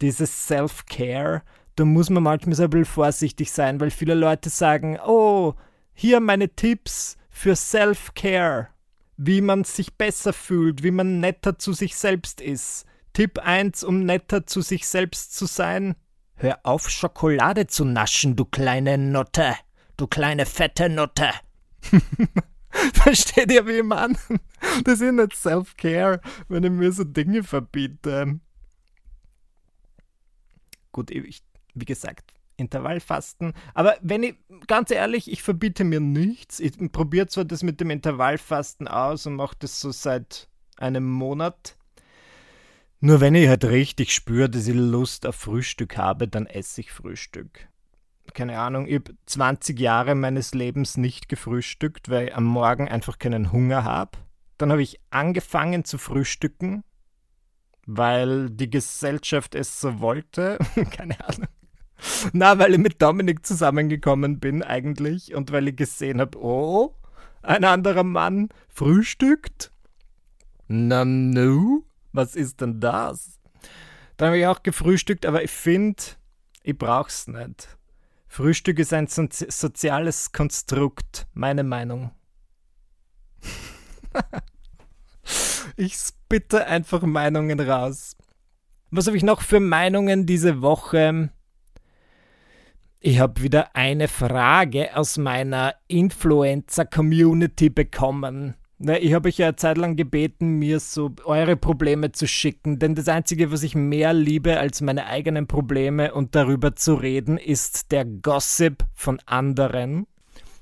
dieses 0.00 0.46
Self-Care. 0.46 1.42
Da 1.76 1.84
muss 1.84 2.10
man 2.10 2.22
manchmal 2.22 2.54
so 2.54 2.64
ein 2.64 2.70
bisschen 2.70 2.84
vorsichtig 2.84 3.50
sein, 3.50 3.80
weil 3.80 3.90
viele 3.90 4.14
Leute 4.14 4.50
sagen, 4.50 4.98
oh, 5.04 5.54
hier 5.94 6.20
meine 6.20 6.50
Tipps 6.50 7.16
für 7.30 7.56
Self-Care, 7.56 8.68
wie 9.16 9.40
man 9.40 9.64
sich 9.64 9.94
besser 9.94 10.32
fühlt, 10.32 10.82
wie 10.82 10.90
man 10.90 11.20
netter 11.20 11.58
zu 11.58 11.72
sich 11.72 11.96
selbst 11.96 12.40
ist. 12.40 12.84
Tipp 13.12 13.38
1, 13.38 13.84
um 13.84 14.04
netter 14.04 14.46
zu 14.46 14.60
sich 14.60 14.86
selbst 14.86 15.34
zu 15.34 15.46
sein. 15.46 15.96
Hör 16.34 16.60
auf, 16.64 16.90
Schokolade 16.90 17.66
zu 17.66 17.84
naschen, 17.84 18.36
du 18.36 18.44
kleine 18.44 18.98
Nutte. 18.98 19.54
Du 19.96 20.06
kleine 20.06 20.46
fette 20.46 20.88
Nutte. 20.88 21.30
Versteht 22.94 23.52
ihr, 23.52 23.66
wie 23.66 23.82
meine? 23.82 24.16
Das 24.84 25.00
ist 25.00 25.12
nicht 25.12 25.36
Self-Care, 25.36 26.20
wenn 26.48 26.64
ich 26.64 26.70
mir 26.70 26.90
so 26.92 27.04
Dinge 27.04 27.42
verbiete. 27.42 28.40
Gut, 30.90 31.10
ich, 31.10 31.42
wie 31.74 31.84
gesagt, 31.84 32.32
Intervallfasten. 32.56 33.54
Aber 33.74 33.96
wenn 34.02 34.22
ich, 34.22 34.34
ganz 34.66 34.90
ehrlich, 34.90 35.30
ich 35.30 35.42
verbiete 35.42 35.84
mir 35.84 36.00
nichts. 36.00 36.60
Ich 36.60 36.72
probiere 36.92 37.26
zwar 37.26 37.44
das 37.44 37.62
mit 37.62 37.80
dem 37.80 37.90
Intervallfasten 37.90 38.88
aus 38.88 39.26
und 39.26 39.34
mache 39.34 39.56
das 39.58 39.80
so 39.80 39.90
seit 39.90 40.48
einem 40.76 41.10
Monat. 41.10 41.76
Nur 43.00 43.20
wenn 43.20 43.34
ich 43.34 43.48
halt 43.48 43.64
richtig 43.64 44.14
spüre, 44.14 44.48
dass 44.48 44.68
ich 44.68 44.76
Lust 44.76 45.26
auf 45.26 45.34
Frühstück 45.34 45.96
habe, 45.96 46.28
dann 46.28 46.46
esse 46.46 46.82
ich 46.82 46.92
Frühstück. 46.92 47.68
Keine 48.32 48.58
Ahnung, 48.58 48.86
ich 48.86 48.94
habe 48.94 49.16
20 49.26 49.78
Jahre 49.80 50.14
meines 50.14 50.54
Lebens 50.54 50.96
nicht 50.96 51.28
gefrühstückt, 51.28 52.08
weil 52.08 52.28
ich 52.28 52.36
am 52.36 52.44
Morgen 52.44 52.88
einfach 52.88 53.18
keinen 53.18 53.50
Hunger 53.50 53.82
habe. 53.82 54.18
Dann 54.56 54.70
habe 54.70 54.82
ich 54.82 55.00
angefangen 55.10 55.84
zu 55.84 55.98
frühstücken, 55.98 56.84
weil 57.86 58.50
die 58.50 58.70
Gesellschaft 58.70 59.56
es 59.56 59.80
so 59.80 59.98
wollte. 59.98 60.58
Keine 60.92 61.18
Ahnung. 61.26 61.48
Na, 62.32 62.58
weil 62.58 62.74
ich 62.74 62.78
mit 62.78 63.00
Dominik 63.00 63.44
zusammengekommen 63.46 64.40
bin 64.40 64.62
eigentlich 64.62 65.34
und 65.34 65.52
weil 65.52 65.68
ich 65.68 65.76
gesehen 65.76 66.20
habe, 66.20 66.38
oh, 66.38 66.94
ein 67.42 67.64
anderer 67.64 68.04
Mann 68.04 68.48
frühstückt. 68.68 69.72
Na 70.68 71.04
nu, 71.04 71.84
was 72.12 72.36
ist 72.36 72.60
denn 72.60 72.80
das? 72.80 73.40
Dann 74.16 74.28
habe 74.28 74.38
ich 74.38 74.46
auch 74.46 74.62
gefrühstückt, 74.62 75.26
aber 75.26 75.42
ich 75.42 75.50
finde, 75.50 76.02
ich 76.62 76.76
brauch's 76.76 77.26
nicht. 77.26 77.76
Frühstück 78.28 78.78
ist 78.78 78.92
ein 78.92 79.08
so 79.08 79.26
soziales 79.30 80.32
Konstrukt, 80.32 81.26
meine 81.34 81.64
Meinung. 81.64 82.12
ich 85.76 85.94
spitte 85.94 86.66
einfach 86.66 87.02
Meinungen 87.02 87.60
raus. 87.60 88.16
Was 88.90 89.06
habe 89.06 89.16
ich 89.16 89.22
noch 89.22 89.42
für 89.42 89.60
Meinungen 89.60 90.26
diese 90.26 90.62
Woche? 90.62 91.30
Ich 93.04 93.18
habe 93.18 93.42
wieder 93.42 93.74
eine 93.74 94.06
Frage 94.06 94.96
aus 94.96 95.18
meiner 95.18 95.74
Influencer-Community 95.88 97.68
bekommen. 97.68 98.54
Ich 98.78 99.12
habe 99.12 99.28
euch 99.28 99.38
ja 99.38 99.48
eine 99.48 99.56
Zeit 99.56 99.76
lang 99.76 99.96
gebeten, 99.96 100.60
mir 100.60 100.78
so 100.78 101.10
eure 101.24 101.56
Probleme 101.56 102.12
zu 102.12 102.28
schicken, 102.28 102.78
denn 102.78 102.94
das 102.94 103.08
Einzige, 103.08 103.50
was 103.50 103.64
ich 103.64 103.74
mehr 103.74 104.12
liebe 104.12 104.60
als 104.60 104.82
meine 104.82 105.06
eigenen 105.06 105.48
Probleme 105.48 106.14
und 106.14 106.36
darüber 106.36 106.76
zu 106.76 106.94
reden, 106.94 107.38
ist 107.38 107.90
der 107.90 108.04
Gossip 108.04 108.84
von 108.94 109.18
anderen. 109.26 110.06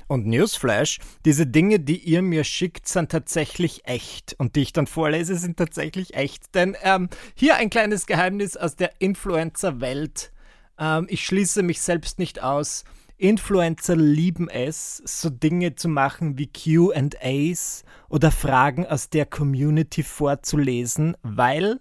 Und 0.07 0.27
Newsflash, 0.27 0.99
diese 1.27 1.47
Dinge, 1.47 1.79
die 1.79 1.99
ihr 1.99 2.23
mir 2.23 2.45
schickt, 2.45 2.89
sind 2.89 3.13
tatsächlich 3.13 3.83
echt. 3.85 4.35
Und 4.39 4.57
die 4.57 4.63
ich 4.63 4.73
dann 4.73 4.87
vorlese, 4.87 5.37
sind 5.37 5.59
tatsächlich 5.59 6.15
echt. 6.15 6.55
Denn 6.55 6.75
ähm, 6.85 7.11
hier 7.35 7.57
ein 7.57 7.69
kleines 7.69 8.07
Geheimnis 8.07 8.57
aus 8.57 8.77
der 8.77 8.93
Influencer-Welt. 8.99 10.33
Ähm, 10.81 11.07
ich 11.09 11.25
schließe 11.25 11.63
mich 11.63 11.81
selbst 11.81 12.19
nicht 12.19 12.43
aus. 12.43 12.85
Influencer 13.19 13.97
lieben 13.97 14.49
es, 14.49 14.97
so 15.05 15.29
Dinge 15.29 15.75
zu 15.75 15.89
machen 15.89 16.39
wie 16.39 16.47
QAs 16.47 17.85
oder 18.09 18.33
Fragen 18.33 18.87
aus 18.87 19.11
der 19.11 19.27
Community 19.27 20.03
vorzulesen, 20.03 21.17
weil 21.23 21.79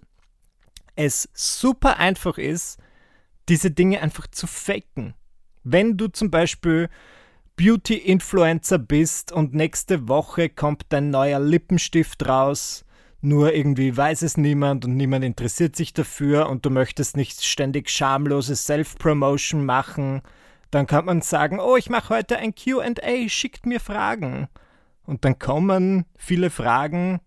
es 0.96 1.30
super 1.32 1.96
einfach 1.96 2.36
ist, 2.36 2.78
diese 3.48 3.70
Dinge 3.70 4.02
einfach 4.02 4.26
zu 4.26 4.46
faken. 4.46 5.14
Wenn 5.64 5.96
du 5.96 6.08
zum 6.08 6.30
Beispiel 6.30 6.90
Beauty-Influencer 7.56 8.78
bist 8.78 9.32
und 9.32 9.54
nächste 9.54 10.08
Woche 10.08 10.50
kommt 10.50 10.84
dein 10.90 11.08
neuer 11.08 11.40
Lippenstift 11.40 12.28
raus, 12.28 12.84
nur 13.20 13.52
irgendwie 13.54 13.96
weiß 13.96 14.22
es 14.22 14.36
niemand 14.36 14.84
und 14.84 14.96
niemand 14.96 15.24
interessiert 15.24 15.76
sich 15.76 15.92
dafür 15.92 16.48
und 16.48 16.64
du 16.64 16.70
möchtest 16.70 17.16
nicht 17.16 17.44
ständig 17.44 17.90
schamlose 17.90 18.56
Self-Promotion 18.56 19.64
machen, 19.64 20.22
dann 20.70 20.86
kann 20.86 21.04
man 21.04 21.20
sagen, 21.20 21.60
oh, 21.60 21.76
ich 21.76 21.90
mache 21.90 22.14
heute 22.14 22.38
ein 22.38 22.54
QA, 22.54 23.28
schickt 23.28 23.66
mir 23.66 23.80
Fragen. 23.80 24.48
Und 25.04 25.24
dann 25.24 25.38
kommen 25.38 26.06
viele 26.16 26.50
Fragen, 26.50 27.20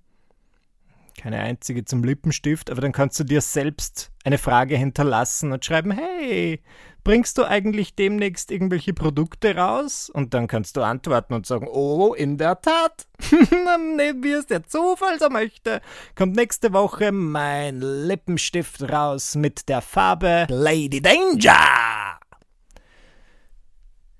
keine 1.20 1.40
einzige 1.40 1.86
zum 1.86 2.04
Lippenstift, 2.04 2.72
aber 2.72 2.82
dann 2.82 2.92
kannst 2.92 3.20
du 3.20 3.24
dir 3.24 3.42
selbst 3.42 4.12
eine 4.24 4.38
Frage 4.38 4.78
hinterlassen 4.78 5.52
und 5.52 5.64
schreiben, 5.64 5.92
hey, 5.92 6.62
bringst 7.04 7.38
du 7.38 7.44
eigentlich 7.44 7.96
demnächst 7.96 8.52
irgendwelche 8.52 8.94
Produkte 8.94 9.56
raus? 9.56 10.10
Und 10.10 10.34
dann 10.34 10.48
kannst 10.48 10.78
du 10.78 10.82
antworten 10.82 11.34
und 11.34 11.46
sagen, 11.46 11.68
oh, 11.70 12.14
in 12.14 12.38
der 12.38 12.62
Tat, 12.62 13.08
wir 13.20 14.40
es 14.40 14.48
der 14.48 14.64
Zufall 14.64 15.20
so 15.20 15.30
möchte, 15.30 15.82
kommt 16.16 16.36
nächste 16.36 16.74
Woche 16.74 17.12
mein 17.12 17.82
Lippenstift 17.82 18.84
raus 18.92 19.36
mit 19.36 19.70
der 19.70 19.82
Farbe 19.82 20.48
Lady 20.50 21.02
Danger. 21.02 22.20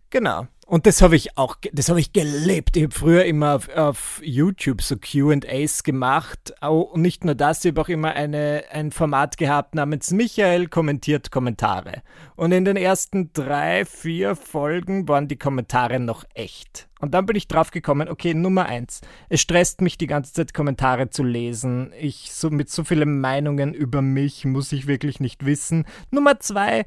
Genau. 0.10 0.48
Und 0.66 0.86
das 0.86 1.02
habe 1.02 1.16
ich 1.16 1.38
auch, 1.38 1.58
das 1.74 1.90
habe 1.90 2.00
ich 2.00 2.14
gelebt. 2.14 2.78
Ich 2.78 2.84
habe 2.84 2.94
früher 2.96 3.26
immer 3.26 3.56
auf, 3.56 3.70
auf 3.76 4.22
YouTube 4.24 4.82
so 4.82 4.96
QAs 4.98 5.84
gemacht. 5.84 6.54
Und 6.62 7.02
nicht 7.02 7.26
nur 7.26 7.36
das, 7.36 7.66
ich 7.66 7.72
habe 7.72 7.82
auch 7.82 7.90
immer 7.90 8.14
eine, 8.14 8.64
ein 8.72 8.92
Format 8.92 9.38
gehabt 9.38 9.76
namens 9.76 10.12
Michael 10.12 10.68
kommentiert 10.68 11.32
Kommentare. 11.32 12.02
Und 12.36 12.54
in 12.54 12.64
den 12.64 12.78
ersten 12.78 13.32
drei, 13.34 13.84
vier 13.86 14.36
Folgen 14.36 15.08
waren 15.08 15.28
die 15.28 15.38
Kommentare 15.38 16.00
noch 16.00 16.24
echt. 16.34 16.88
Und 17.02 17.14
dann 17.14 17.26
bin 17.26 17.36
ich 17.36 17.50
drauf 17.50 17.72
gekommen, 17.72 18.08
okay, 18.08 18.34
Nummer 18.34 18.66
eins, 18.66 19.02
es 19.28 19.42
stresst 19.42 19.82
mich 19.82 19.98
die 19.98 20.08
ganze 20.08 20.32
Zeit 20.32 20.54
Kommentare 20.54 21.10
zu 21.10 21.24
lesen. 21.24 21.92
Ich 22.00 22.32
so 22.32 22.50
mit 22.50 22.70
so 22.70 22.86
vielen 22.86 23.20
Meinungen 23.20 23.74
über 23.74 24.02
mich 24.02 24.46
muss 24.46 24.72
ich 24.72 24.88
wirklich 24.88 25.20
nicht 25.20 25.46
wissen. 25.46 25.86
Nummer 26.12 26.40
zwei, 26.40 26.86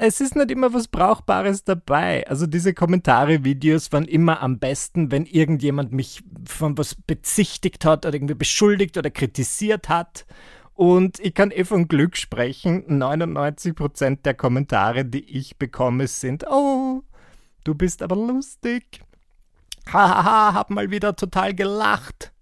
es 0.00 0.20
ist 0.20 0.36
nicht 0.36 0.50
immer 0.50 0.72
was 0.72 0.88
Brauchbares 0.88 1.64
dabei. 1.64 2.26
Also 2.28 2.46
diese 2.46 2.72
Kommentare-Videos 2.72 3.92
waren 3.92 4.04
immer 4.04 4.40
am 4.40 4.58
besten, 4.58 5.10
wenn 5.10 5.26
irgendjemand 5.26 5.92
mich 5.92 6.22
von 6.46 6.78
was 6.78 6.94
bezichtigt 6.94 7.84
hat 7.84 8.06
oder 8.06 8.14
irgendwie 8.14 8.34
beschuldigt 8.34 8.96
oder 8.96 9.10
kritisiert 9.10 9.88
hat. 9.88 10.24
Und 10.74 11.18
ich 11.18 11.34
kann 11.34 11.50
eh 11.50 11.64
von 11.64 11.88
Glück 11.88 12.16
sprechen. 12.16 13.02
99% 13.02 14.22
der 14.22 14.34
Kommentare, 14.34 15.04
die 15.04 15.24
ich 15.24 15.58
bekomme, 15.58 16.06
sind, 16.06 16.46
oh, 16.48 17.02
du 17.64 17.74
bist 17.74 18.02
aber 18.02 18.14
lustig. 18.14 19.00
Hahaha, 19.92 20.54
hab 20.54 20.70
mal 20.70 20.90
wieder 20.90 21.16
total 21.16 21.54
gelacht. 21.54 22.32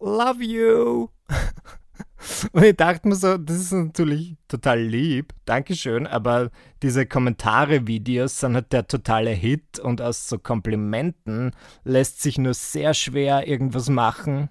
Love 0.00 0.42
you. 0.42 1.08
Und 2.52 2.62
ich 2.62 2.76
dachte 2.76 3.08
mir 3.08 3.16
so, 3.16 3.36
das 3.36 3.56
ist 3.56 3.72
natürlich 3.72 4.36
total 4.48 4.80
lieb, 4.80 5.32
Dankeschön, 5.44 6.06
aber 6.06 6.50
diese 6.82 7.06
Kommentare-Videos 7.06 8.40
sind 8.40 8.54
halt 8.54 8.72
der 8.72 8.86
totale 8.86 9.30
Hit 9.30 9.78
und 9.78 10.00
aus 10.00 10.28
so 10.28 10.38
Komplimenten 10.38 11.52
lässt 11.84 12.22
sich 12.22 12.38
nur 12.38 12.54
sehr 12.54 12.94
schwer 12.94 13.46
irgendwas 13.46 13.88
machen. 13.88 14.48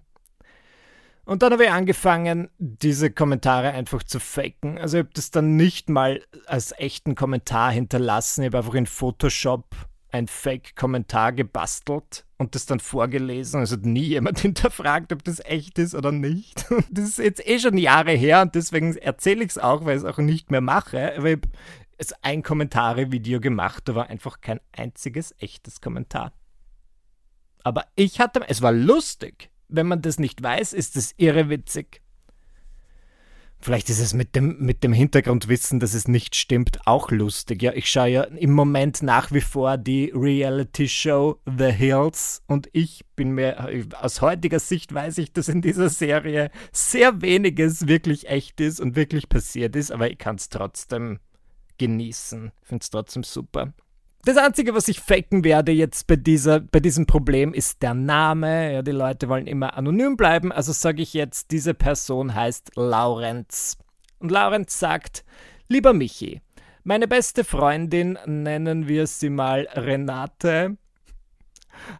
Und 1.25 1.41
dann 1.41 1.53
habe 1.53 1.63
ich 1.63 1.71
angefangen, 1.71 2.49
diese 2.57 3.09
Kommentare 3.09 3.69
einfach 3.69 4.03
zu 4.03 4.19
faken. 4.19 4.77
Also 4.77 4.97
ich 4.97 5.03
habe 5.03 5.13
das 5.13 5.31
dann 5.31 5.55
nicht 5.55 5.89
mal 5.89 6.21
als 6.47 6.73
echten 6.77 7.15
Kommentar 7.15 7.71
hinterlassen, 7.71 8.41
ich 8.41 8.47
habe 8.47 8.57
einfach 8.57 8.73
in 8.73 8.87
Photoshop 8.87 9.65
ein 10.13 10.27
Fake-Kommentar 10.27 11.33
gebastelt 11.33 12.25
und 12.37 12.53
das 12.53 12.67
dann 12.67 12.79
vorgelesen. 12.79 13.61
Es 13.61 13.71
hat 13.71 13.85
nie 13.85 14.03
jemand 14.03 14.39
hinterfragt, 14.41 15.11
ob 15.11 15.23
das 15.23 15.39
echt 15.43 15.79
ist 15.79 15.95
oder 15.95 16.11
nicht. 16.11 16.65
Das 16.91 17.05
ist 17.09 17.17
jetzt 17.17 17.47
eh 17.47 17.59
schon 17.59 17.77
Jahre 17.77 18.11
her 18.11 18.41
und 18.41 18.53
deswegen 18.55 18.95
erzähle 18.95 19.43
ich 19.43 19.51
es 19.51 19.57
auch, 19.57 19.85
weil 19.85 19.97
ich 19.97 20.03
es 20.03 20.09
auch 20.09 20.19
nicht 20.19 20.51
mehr 20.51 20.61
mache. 20.61 21.17
Aber 21.17 21.29
ich 21.29 21.37
habe 21.37 21.49
ein 22.21 22.43
Kommentare-Video 22.43 23.39
gemacht, 23.39 23.87
da 23.87 23.95
war 23.95 24.09
einfach 24.09 24.41
kein 24.41 24.59
einziges 24.71 25.33
echtes 25.39 25.81
Kommentar. 25.81 26.33
Aber 27.63 27.85
ich 27.95 28.19
hatte, 28.19 28.41
es 28.47 28.61
war 28.61 28.71
lustig. 28.71 29.49
Wenn 29.67 29.87
man 29.87 30.01
das 30.01 30.19
nicht 30.19 30.43
weiß, 30.43 30.73
ist 30.73 30.95
es 30.95 31.15
irre 31.17 31.49
witzig. 31.49 32.01
Vielleicht 33.63 33.89
ist 33.89 34.01
es 34.01 34.13
mit 34.13 34.35
dem, 34.35 34.57
mit 34.59 34.83
dem 34.83 34.91
Hintergrundwissen, 34.91 35.79
dass 35.79 35.93
es 35.93 36.09
nicht 36.09 36.35
stimmt, 36.35 36.85
auch 36.85 37.11
lustig. 37.11 37.61
Ja, 37.61 37.71
ich 37.71 37.89
schaue 37.89 38.09
ja 38.09 38.23
im 38.23 38.51
Moment 38.51 39.01
nach 39.01 39.31
wie 39.31 39.39
vor 39.39 39.77
die 39.77 40.11
Reality-Show 40.13 41.39
The 41.45 41.71
Hills 41.71 42.43
und 42.45 42.67
ich 42.73 43.05
bin 43.15 43.31
mir, 43.31 43.69
aus 44.01 44.19
heutiger 44.19 44.59
Sicht 44.59 44.93
weiß 44.93 45.17
ich, 45.19 45.31
dass 45.31 45.47
in 45.47 45.61
dieser 45.61 45.87
Serie 45.87 46.51
sehr 46.73 47.21
weniges 47.21 47.87
wirklich 47.87 48.27
echt 48.27 48.59
ist 48.59 48.81
und 48.81 48.97
wirklich 48.97 49.29
passiert 49.29 49.77
ist, 49.77 49.93
aber 49.93 50.11
ich 50.11 50.17
kann 50.17 50.35
es 50.35 50.49
trotzdem 50.49 51.19
genießen. 51.77 52.51
Ich 52.63 52.67
finde 52.67 52.83
es 52.83 52.89
trotzdem 52.89 53.23
super. 53.23 53.73
Das 54.25 54.37
Einzige, 54.37 54.73
was 54.73 54.87
ich 54.87 55.01
faken 55.01 55.43
werde 55.43 55.73
jetzt 55.73 56.07
bei, 56.07 56.15
dieser, 56.15 56.61
bei 56.61 56.79
diesem 56.79 57.05
Problem, 57.05 57.53
ist 57.53 57.81
der 57.81 57.93
Name. 57.93 58.73
Ja, 58.73 58.81
die 58.81 58.91
Leute 58.91 59.27
wollen 59.27 59.47
immer 59.47 59.75
anonym 59.75 60.15
bleiben, 60.15 60.53
also 60.53 60.71
sage 60.71 61.01
ich 61.01 61.13
jetzt, 61.13 61.51
diese 61.51 61.73
Person 61.73 62.33
heißt 62.33 62.71
Laurenz. 62.75 63.77
Und 64.19 64.31
Laurenz 64.31 64.79
sagt, 64.79 65.25
lieber 65.67 65.91
Michi, 65.91 66.41
meine 66.85 67.09
beste 67.09 67.43
Freundin, 67.43 68.17
nennen 68.25 68.87
wir 68.87 69.07
sie 69.07 69.29
mal 69.29 69.67
Renate, 69.73 70.77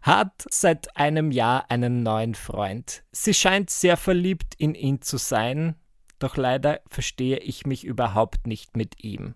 hat 0.00 0.46
seit 0.48 0.96
einem 0.96 1.30
Jahr 1.30 1.70
einen 1.70 2.02
neuen 2.02 2.34
Freund. 2.34 3.04
Sie 3.12 3.34
scheint 3.34 3.68
sehr 3.68 3.98
verliebt 3.98 4.54
in 4.56 4.74
ihn 4.74 5.02
zu 5.02 5.18
sein, 5.18 5.74
doch 6.20 6.38
leider 6.38 6.80
verstehe 6.88 7.36
ich 7.36 7.66
mich 7.66 7.84
überhaupt 7.84 8.46
nicht 8.46 8.78
mit 8.78 9.04
ihm. 9.04 9.34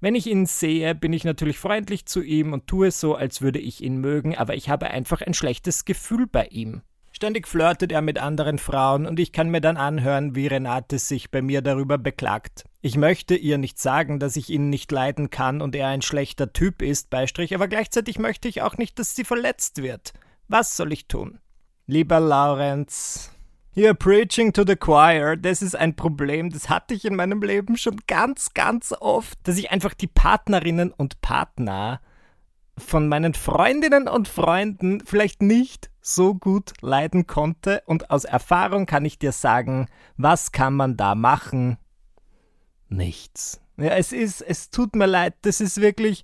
Wenn 0.00 0.14
ich 0.14 0.26
ihn 0.26 0.44
sehe, 0.46 0.94
bin 0.94 1.12
ich 1.12 1.24
natürlich 1.24 1.58
freundlich 1.58 2.06
zu 2.06 2.22
ihm 2.22 2.52
und 2.52 2.66
tue 2.66 2.90
so, 2.90 3.14
als 3.14 3.40
würde 3.40 3.58
ich 3.58 3.82
ihn 3.82 3.96
mögen, 3.96 4.36
aber 4.36 4.54
ich 4.54 4.68
habe 4.68 4.88
einfach 4.88 5.22
ein 5.22 5.34
schlechtes 5.34 5.84
Gefühl 5.84 6.26
bei 6.26 6.46
ihm. 6.48 6.82
Ständig 7.12 7.48
flirtet 7.48 7.92
er 7.92 8.02
mit 8.02 8.18
anderen 8.18 8.58
Frauen 8.58 9.06
und 9.06 9.18
ich 9.18 9.32
kann 9.32 9.48
mir 9.48 9.62
dann 9.62 9.78
anhören, 9.78 10.34
wie 10.34 10.48
Renate 10.48 10.98
sich 10.98 11.30
bei 11.30 11.40
mir 11.40 11.62
darüber 11.62 11.96
beklagt. 11.96 12.64
Ich 12.82 12.98
möchte 12.98 13.34
ihr 13.34 13.56
nicht 13.56 13.80
sagen, 13.80 14.20
dass 14.20 14.36
ich 14.36 14.50
ihn 14.50 14.68
nicht 14.68 14.92
leiden 14.92 15.30
kann 15.30 15.62
und 15.62 15.74
er 15.74 15.88
ein 15.88 16.02
schlechter 16.02 16.52
Typ 16.52 16.82
ist, 16.82 17.08
Beistrich, 17.08 17.54
aber 17.54 17.68
gleichzeitig 17.68 18.18
möchte 18.18 18.48
ich 18.48 18.60
auch 18.60 18.76
nicht, 18.76 18.98
dass 18.98 19.16
sie 19.16 19.24
verletzt 19.24 19.80
wird. 19.80 20.12
Was 20.46 20.76
soll 20.76 20.92
ich 20.92 21.08
tun? 21.08 21.40
Lieber 21.86 22.20
Laurenz, 22.20 23.32
You're 23.76 23.92
preaching 23.92 24.54
to 24.54 24.64
the 24.66 24.74
choir. 24.74 25.36
Das 25.36 25.60
ist 25.60 25.76
ein 25.76 25.94
Problem, 25.94 26.48
das 26.48 26.70
hatte 26.70 26.94
ich 26.94 27.04
in 27.04 27.14
meinem 27.14 27.42
Leben 27.42 27.76
schon 27.76 28.00
ganz, 28.06 28.54
ganz 28.54 28.94
oft, 28.98 29.38
dass 29.42 29.58
ich 29.58 29.70
einfach 29.70 29.92
die 29.92 30.06
Partnerinnen 30.06 30.92
und 30.92 31.20
Partner 31.20 32.00
von 32.78 33.06
meinen 33.06 33.34
Freundinnen 33.34 34.08
und 34.08 34.28
Freunden 34.28 35.02
vielleicht 35.04 35.42
nicht 35.42 35.90
so 36.00 36.34
gut 36.34 36.72
leiden 36.80 37.26
konnte. 37.26 37.82
Und 37.84 38.10
aus 38.10 38.24
Erfahrung 38.24 38.86
kann 38.86 39.04
ich 39.04 39.18
dir 39.18 39.32
sagen, 39.32 39.88
was 40.16 40.52
kann 40.52 40.72
man 40.72 40.96
da 40.96 41.14
machen? 41.14 41.76
Nichts. 42.88 43.60
Ja, 43.76 43.90
es 43.90 44.12
ist, 44.12 44.40
es 44.40 44.70
tut 44.70 44.96
mir 44.96 45.04
leid, 45.04 45.34
das 45.42 45.60
ist 45.60 45.82
wirklich, 45.82 46.22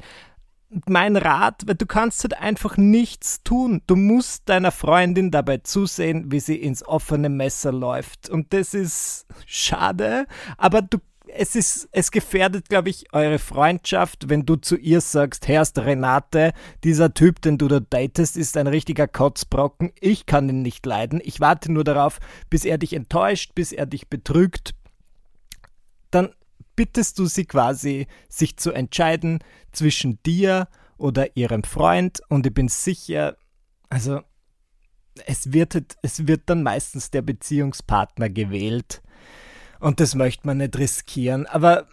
mein 0.89 1.17
Rat, 1.17 1.63
weil 1.67 1.75
du 1.75 1.87
kannst 1.87 2.23
halt 2.25 2.39
einfach 2.39 2.77
nichts 2.77 3.43
tun. 3.43 3.83
Du 3.87 3.97
musst 3.97 4.49
deiner 4.49 4.73
Freundin 4.73 5.31
dabei 5.31 5.59
zusehen, 5.59 6.33
wie 6.33 6.41
sie 6.41 6.57
ins 6.57 6.87
offene 6.87 7.29
Messer 7.29 7.73
läuft. 7.73 8.31
Und 8.31 8.53
das 8.53 8.75
ist 8.75 9.27
schade, 9.47 10.27
aber 10.57 10.83
du 10.83 10.99
es 11.35 11.57
ist, 11.57 11.89
es 11.93 12.11
gefährdet, 12.11 12.69
glaube 12.69 12.91
ich, 12.91 13.07
eure 13.13 13.39
Freundschaft, 13.39 14.29
wenn 14.29 14.45
du 14.45 14.57
zu 14.57 14.77
ihr 14.77 15.01
sagst, 15.01 15.49
Herrst 15.49 15.79
Renate, 15.79 16.53
dieser 16.85 17.15
Typ, 17.15 17.41
den 17.41 17.59
du 17.59 17.69
da 17.69 17.81
datest, 17.81 18.37
ist 18.37 18.57
ein 18.57 18.67
richtiger 18.67 19.09
Kotzbrocken. 19.09 19.93
Ich 20.01 20.27
kann 20.27 20.49
ihn 20.49 20.63
nicht 20.63 20.85
leiden. 20.85 21.21
Ich 21.25 21.41
warte 21.41 21.73
nur 21.73 21.85
darauf, 21.85 22.19
bis 22.51 22.65
er 22.65 22.79
dich 22.79 22.93
enttäuscht, 22.93 23.53
bis 23.55 23.73
er 23.73 23.87
dich 23.87 24.09
betrügt. 24.09 24.75
Bittest 26.77 27.19
du 27.19 27.27
sie 27.27 27.45
quasi, 27.45 28.07
sich 28.29 28.57
zu 28.57 28.73
entscheiden 28.73 29.41
zwischen 29.73 30.23
dir 30.25 30.69
oder 30.97 31.37
ihrem 31.37 31.65
Freund 31.65 32.21
und 32.29 32.47
ich 32.47 32.55
bin 32.55 32.69
sicher, 32.69 33.37
also 33.89 34.21
es 35.27 35.53
wird, 35.53 35.77
es 36.03 36.27
wird 36.27 36.43
dann 36.47 36.63
meistens 36.63 37.11
der 37.11 37.23
Beziehungspartner 37.23 38.31
gewählt 38.31 39.03
und 39.81 40.01
das 40.01 40.15
möchte 40.15 40.47
man 40.47 40.59
nicht 40.59 40.79
riskieren, 40.79 41.47
aber 41.47 41.89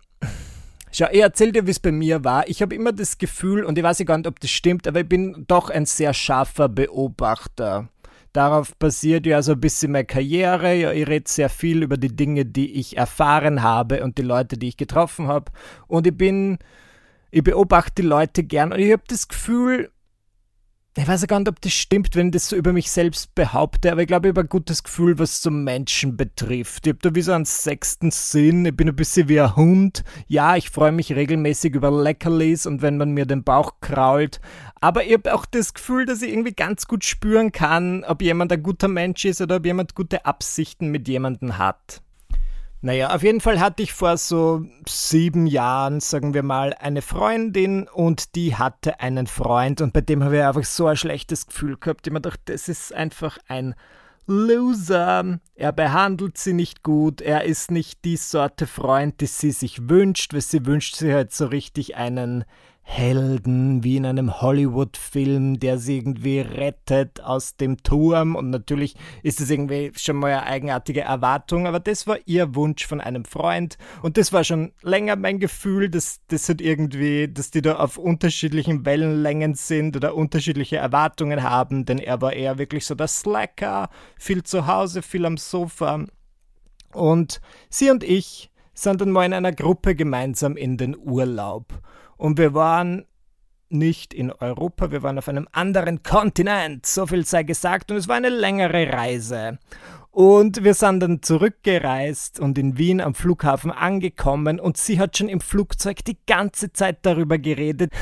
Schau, 0.92 1.06
ich 1.12 1.22
erzähl 1.22 1.52
dir, 1.52 1.68
wie 1.68 1.72
es 1.72 1.80
bei 1.80 1.92
mir 1.92 2.24
war. 2.24 2.48
Ich 2.48 2.62
habe 2.62 2.74
immer 2.74 2.92
das 2.92 3.20
Gefühl, 3.20 3.64
und 3.64 3.78
ich 3.78 3.84
weiß 3.84 4.04
gar 4.06 4.18
nicht, 4.18 4.28
ob 4.28 4.40
das 4.40 4.50
stimmt, 4.50 4.88
aber 4.88 5.02
ich 5.02 5.10
bin 5.10 5.46
doch 5.48 5.70
ein 5.70 5.86
sehr 5.86 6.14
scharfer 6.14 6.68
Beobachter. 6.68 7.90
Darauf 8.34 8.76
basiert 8.78 9.26
ja 9.26 9.42
so 9.42 9.54
ein 9.54 9.60
bisschen 9.60 9.92
meine 9.92 10.06
Karriere. 10.06 10.76
Ja, 10.76 10.92
ich 10.92 11.08
rede 11.08 11.30
sehr 11.30 11.50
viel 11.50 11.84
über 11.84 11.98
die 11.98 12.16
Dinge, 12.16 12.46
die 12.46 12.74
ich 12.80 12.98
erfahren 12.98 13.64
habe 13.64 14.04
und 14.04 14.18
die 14.18 14.24
Leute, 14.24 14.58
die 14.58 14.68
ich 14.68 14.78
getroffen 14.78 15.28
habe. 15.28 15.52
Und 15.88 16.06
ich 16.06 16.16
bin, 16.16 16.60
ich 17.32 17.44
beobachte 17.44 18.02
die 18.02 18.08
Leute 18.08 18.44
gern 18.44 18.72
und 18.72 18.80
ich 18.80 18.92
habe 18.92 19.04
das 19.08 19.28
Gefühl, 19.28 19.92
ich 20.98 21.08
weiß 21.08 21.28
gar 21.28 21.40
nicht, 21.40 21.48
ob 21.48 21.62
das 21.62 21.72
stimmt, 21.72 22.16
wenn 22.16 22.28
ich 22.28 22.34
das 22.34 22.50
so 22.50 22.56
über 22.56 22.74
mich 22.74 22.90
selbst 22.90 23.34
behaupte, 23.36 23.92
aber 23.92 24.02
ich 24.02 24.08
glaube, 24.08 24.28
ich 24.28 24.32
habe 24.32 24.42
ein 24.42 24.50
gutes 24.50 24.84
Gefühl, 24.84 25.20
was 25.20 25.42
so 25.42 25.52
Menschen 25.52 26.18
betrifft. 26.18 26.88
Ich 26.88 26.94
habe 26.94 27.00
da 27.02 27.16
wie 27.16 27.22
so 27.22 27.32
einen 27.32 27.46
sechsten 27.46 28.12
Sinn, 28.12 28.66
ich 28.66 28.76
bin 28.76 28.90
ein 28.90 28.96
bisschen 28.96 29.30
wie 29.30 29.40
ein 29.40 29.56
Hund. 29.56 30.04
Ja, 30.28 30.56
ich 30.56 30.70
freue 30.72 30.92
mich 30.92 31.16
regelmäßig 31.16 31.76
über 31.76 31.92
Leckerlis 31.92 32.66
und 32.66 32.82
wenn 32.82 32.98
man 32.98 33.12
mir 33.12 33.26
den 33.26 33.44
Bauch 33.44 33.76
krault, 33.82 34.42
aber 34.82 35.06
ich 35.06 35.14
habe 35.14 35.34
auch 35.34 35.46
das 35.46 35.74
Gefühl, 35.74 36.06
dass 36.06 36.22
ich 36.22 36.32
irgendwie 36.32 36.54
ganz 36.54 36.88
gut 36.88 37.04
spüren 37.04 37.52
kann, 37.52 38.04
ob 38.04 38.22
jemand 38.22 38.52
ein 38.52 38.64
guter 38.64 38.88
Mensch 38.88 39.26
ist 39.26 39.42
oder 39.42 39.58
ob 39.58 39.66
jemand 39.66 39.96
gute 39.96 40.26
Absichten 40.26 40.90
mit 40.90 41.08
jemandem 41.08 41.58
hat. 41.58 42.02
Naja, 42.82 43.14
auf 43.14 43.24
jeden 43.24 43.42
Fall 43.42 43.60
hatte 43.60 43.84
ich 43.84 43.92
vor 43.92 44.16
so 44.16 44.66
sieben 44.88 45.48
Jahren, 45.48 46.00
sagen 46.00 46.34
wir 46.34 46.44
mal, 46.44 46.74
eine 46.74 47.02
Freundin 47.02 47.90
und 47.90 48.36
die 48.36 48.56
hatte 48.56 49.02
einen 49.02 49.28
Freund 49.28 49.82
und 49.82 49.92
bei 49.92 50.00
dem 50.00 50.24
habe 50.24 50.38
ich 50.38 50.44
einfach 50.44 50.64
so 50.64 50.88
ein 50.88 50.96
schlechtes 50.96 51.48
Gefühl 51.48 51.76
gehabt. 51.78 52.08
Ich 52.08 52.14
mir 52.14 52.22
gedacht, 52.22 52.40
das 52.46 52.70
ist 52.70 52.94
einfach 52.94 53.38
ein 53.50 53.76
Loser. 54.28 55.40
Er 55.56 55.72
behandelt 55.74 56.38
sie 56.38 56.54
nicht 56.54 56.82
gut. 56.82 57.20
Er 57.20 57.44
ist 57.44 57.70
nicht 57.70 58.06
die 58.06 58.16
Sorte 58.16 58.66
Freund, 58.66 59.20
die 59.20 59.26
sie 59.26 59.52
sich 59.52 59.90
wünscht, 59.90 60.34
weil 60.34 60.42
sie 60.42 60.66
wünscht 60.66 60.96
sich 60.96 61.12
halt 61.12 61.34
so 61.34 61.48
richtig 61.48 61.98
einen 61.98 62.46
Helden 62.92 63.84
wie 63.84 63.98
in 63.98 64.06
einem 64.08 64.42
Hollywood-Film, 64.42 65.60
der 65.60 65.78
sie 65.78 65.98
irgendwie 66.00 66.40
rettet 66.40 67.22
aus 67.22 67.56
dem 67.56 67.84
Turm. 67.84 68.36
Und 68.36 68.50
natürlich 68.50 68.96
ist 69.22 69.40
es 69.40 69.52
irgendwie 69.52 69.92
schon 69.96 70.16
mal 70.16 70.32
eine 70.32 70.44
eigenartige 70.48 71.02
Erwartung, 71.02 71.68
aber 71.68 71.80
das 71.80 72.08
war 72.08 72.18
ihr 72.26 72.56
Wunsch 72.56 72.88
von 72.88 73.00
einem 73.00 73.26
Freund. 73.26 73.78
Und 74.02 74.18
das 74.18 74.34
war 74.34 74.44
schon 74.44 74.74
länger 74.82 75.16
mein 75.18 75.40
Gefühl, 75.40 75.90
dass 75.90 76.22
das 76.30 76.50
halt 76.50 76.62
irgendwie, 76.62 77.28
dass 77.32 77.52
die 77.52 77.62
da 77.62 77.76
auf 77.76 78.00
unterschiedlichen 78.00 78.86
Wellenlängen 78.86 79.54
sind 79.54 79.96
oder 79.96 80.16
unterschiedliche 80.16 80.78
Erwartungen 80.78 81.44
haben, 81.44 81.86
denn 81.86 82.00
er 82.00 82.22
war 82.22 82.34
eher 82.34 82.58
wirklich 82.58 82.88
so 82.88 82.96
der 82.96 83.08
Slacker, 83.08 83.90
viel 84.18 84.42
zu 84.42 84.66
Hause, 84.66 85.04
viel 85.04 85.28
am 85.28 85.38
Sofa. 85.38 86.06
Und 86.92 87.40
sie 87.70 87.92
und 87.92 88.04
ich 88.04 88.50
sind 88.74 89.02
dann 89.02 89.12
mal 89.12 89.26
in 89.26 89.34
einer 89.34 89.52
Gruppe 89.52 89.94
gemeinsam 89.94 90.58
in 90.58 90.78
den 90.78 90.98
Urlaub. 90.98 91.79
Und 92.20 92.38
wir 92.38 92.54
waren 92.54 93.06
nicht 93.70 94.14
in 94.14 94.30
Europa, 94.30 94.92
wir 94.92 95.04
waren 95.04 95.18
auf 95.18 95.30
einem 95.30 95.48
anderen 95.54 96.04
Kontinent, 96.04 96.86
so 96.86 97.08
viel 97.08 97.26
sei 97.26 97.44
gesagt, 97.44 97.92
und 97.92 97.98
es 97.98 98.10
war 98.10 98.18
eine 98.18 98.28
längere 98.28 98.92
Reise. 98.92 99.58
Und 100.12 100.64
wir 100.64 100.74
sind 100.74 101.02
dann 101.02 101.22
zurückgereist 101.22 102.40
und 102.40 102.58
in 102.58 102.80
Wien 102.80 103.00
am 103.00 103.14
Flughafen 103.14 103.70
angekommen 103.70 104.60
und 104.60 104.76
sie 104.76 105.00
hat 105.00 105.16
schon 105.16 105.30
im 105.30 105.40
Flugzeug 105.40 106.04
die 106.04 106.18
ganze 106.26 106.74
Zeit 106.74 107.00
darüber 107.04 107.38
geredet. 107.38 107.92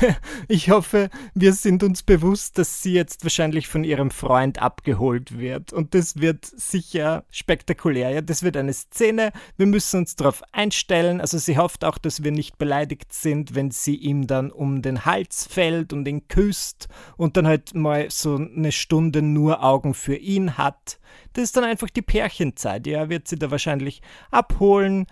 Ich 0.50 0.70
hoffe, 0.70 1.10
wir 1.34 1.52
sind 1.52 1.82
uns 1.82 2.02
bewusst, 2.02 2.56
dass 2.56 2.82
sie 2.82 2.94
jetzt 2.94 3.22
wahrscheinlich 3.22 3.68
von 3.68 3.84
ihrem 3.84 4.10
Freund 4.10 4.62
abgeholt 4.62 5.38
wird. 5.38 5.74
Und 5.74 5.92
das 5.92 6.20
wird 6.20 6.46
sicher 6.46 7.24
spektakulär. 7.30 8.10
Ja, 8.10 8.20
das 8.22 8.42
wird 8.42 8.56
eine 8.56 8.72
Szene. 8.72 9.32
Wir 9.58 9.66
müssen 9.66 10.00
uns 10.00 10.16
darauf 10.16 10.42
einstellen. 10.52 11.20
Also 11.20 11.36
sie 11.36 11.58
hofft 11.58 11.84
auch, 11.84 11.98
dass 11.98 12.22
wir 12.24 12.32
nicht 12.32 12.56
beleidigt 12.56 13.12
sind, 13.12 13.54
wenn 13.54 13.70
sie 13.70 13.96
ihm 13.96 14.26
dann 14.26 14.50
um 14.50 14.80
den 14.80 15.04
Hals 15.04 15.46
fällt 15.46 15.92
und 15.92 16.08
ihn 16.08 16.28
küsst 16.28 16.88
und 17.18 17.36
dann 17.36 17.46
halt 17.46 17.74
mal 17.74 18.06
so 18.10 18.36
eine 18.36 18.72
Stunde 18.72 19.20
nur 19.20 19.62
Augen 19.62 19.92
für 19.92 20.16
ihn 20.16 20.56
hat. 20.56 20.98
Das 21.32 21.44
ist 21.44 21.56
dann 21.56 21.64
einfach 21.64 21.90
die 21.90 22.02
Pärchenzeit. 22.02 22.86
Ja, 22.86 23.08
wird 23.08 23.28
sie 23.28 23.38
da 23.38 23.50
wahrscheinlich 23.50 24.02
abholen 24.30 25.06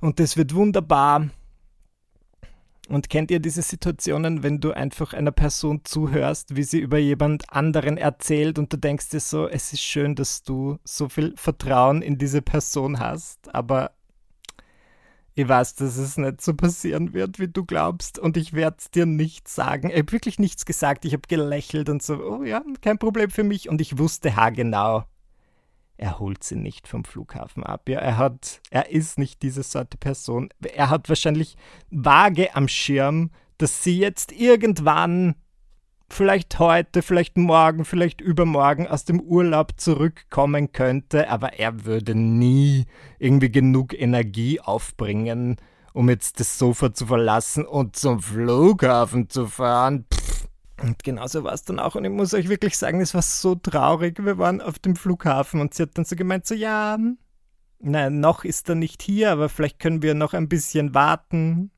und 0.00 0.20
das 0.20 0.36
wird 0.36 0.54
wunderbar. 0.54 1.28
Und 2.88 3.08
kennt 3.08 3.30
ihr 3.30 3.38
diese 3.38 3.62
Situationen, 3.62 4.42
wenn 4.42 4.60
du 4.60 4.72
einfach 4.72 5.14
einer 5.14 5.30
Person 5.30 5.82
zuhörst, 5.84 6.56
wie 6.56 6.64
sie 6.64 6.80
über 6.80 6.98
jemand 6.98 7.50
anderen 7.50 7.96
erzählt 7.96 8.58
und 8.58 8.72
du 8.72 8.76
denkst 8.76 9.10
dir 9.10 9.20
so, 9.20 9.48
es 9.48 9.72
ist 9.72 9.82
schön, 9.82 10.16
dass 10.16 10.42
du 10.42 10.78
so 10.84 11.08
viel 11.08 11.32
Vertrauen 11.36 12.02
in 12.02 12.18
diese 12.18 12.42
Person 12.42 12.98
hast, 12.98 13.54
aber 13.54 13.92
ich 15.34 15.48
weiß, 15.48 15.76
dass 15.76 15.96
es 15.96 16.18
nicht 16.18 16.42
so 16.42 16.54
passieren 16.54 17.14
wird, 17.14 17.38
wie 17.38 17.48
du 17.48 17.64
glaubst 17.64 18.18
und 18.18 18.36
ich 18.36 18.52
werde 18.52 18.76
es 18.80 18.90
dir 18.90 19.06
nicht 19.06 19.48
sagen. 19.48 19.88
Ich 19.88 19.98
habe 19.98 20.12
wirklich 20.12 20.38
nichts 20.38 20.66
gesagt, 20.66 21.04
ich 21.04 21.14
habe 21.14 21.22
gelächelt 21.26 21.88
und 21.88 22.02
so, 22.02 22.16
oh 22.22 22.44
ja, 22.44 22.62
kein 22.82 22.98
Problem 22.98 23.30
für 23.30 23.44
mich 23.44 23.68
und 23.68 23.80
ich 23.80 23.96
wusste 23.96 24.36
haargenau, 24.36 25.04
er 26.02 26.18
holt 26.18 26.42
sie 26.42 26.56
nicht 26.56 26.88
vom 26.88 27.04
Flughafen 27.04 27.62
ab. 27.62 27.88
Ja, 27.88 28.00
er 28.00 28.18
hat, 28.18 28.60
er 28.70 28.90
ist 28.90 29.20
nicht 29.20 29.40
diese 29.40 29.62
Sorte 29.62 29.96
Person. 29.96 30.48
Er 30.74 30.90
hat 30.90 31.08
wahrscheinlich 31.08 31.56
vage 31.90 32.56
am 32.56 32.66
Schirm, 32.66 33.30
dass 33.56 33.84
sie 33.84 34.00
jetzt 34.00 34.32
irgendwann, 34.32 35.36
vielleicht 36.10 36.58
heute, 36.58 37.02
vielleicht 37.02 37.38
morgen, 37.38 37.84
vielleicht 37.84 38.20
übermorgen 38.20 38.88
aus 38.88 39.04
dem 39.04 39.20
Urlaub 39.20 39.74
zurückkommen 39.76 40.72
könnte, 40.72 41.30
aber 41.30 41.60
er 41.60 41.84
würde 41.84 42.16
nie 42.16 42.86
irgendwie 43.20 43.52
genug 43.52 43.94
Energie 43.94 44.58
aufbringen, 44.58 45.56
um 45.92 46.10
jetzt 46.10 46.40
das 46.40 46.58
Sofa 46.58 46.92
zu 46.92 47.06
verlassen 47.06 47.64
und 47.64 47.94
zum 47.94 48.20
Flughafen 48.20 49.30
zu 49.30 49.46
fahren. 49.46 50.06
Pff 50.12 50.21
und 50.82 51.04
genauso 51.04 51.44
war 51.44 51.52
es 51.52 51.64
dann 51.64 51.78
auch. 51.78 51.94
Und 51.94 52.04
ich 52.04 52.10
muss 52.10 52.34
euch 52.34 52.48
wirklich 52.48 52.76
sagen, 52.76 53.00
es 53.00 53.14
war 53.14 53.22
so 53.22 53.54
traurig. 53.54 54.24
Wir 54.24 54.38
waren 54.38 54.60
auf 54.60 54.78
dem 54.78 54.96
Flughafen 54.96 55.60
und 55.60 55.74
sie 55.74 55.84
hat 55.84 55.96
dann 55.96 56.04
so 56.04 56.16
gemeint, 56.16 56.46
so 56.46 56.54
ja, 56.54 56.98
nein, 57.78 58.20
noch 58.20 58.44
ist 58.44 58.68
er 58.68 58.74
nicht 58.74 59.02
hier, 59.02 59.30
aber 59.30 59.48
vielleicht 59.48 59.78
können 59.78 60.02
wir 60.02 60.14
noch 60.14 60.34
ein 60.34 60.48
bisschen 60.48 60.92
warten. 60.94 61.70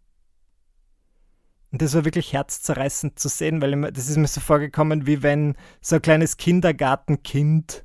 Und 1.71 1.83
das 1.83 1.95
war 1.95 2.05
wirklich 2.05 2.33
herzzerreißend 2.33 3.19
zu 3.19 3.29
sehen, 3.29 3.61
weil 3.61 3.73
immer, 3.73 3.93
das 3.93 4.09
ist 4.09 4.17
mir 4.17 4.29
so 4.29 4.41
vorgekommen, 4.41 5.07
wie 5.07 5.23
wenn 5.23 5.57
so 5.81 5.97
ein 5.97 6.03
kleines 6.03 6.37
Kindergartenkind 6.37 7.85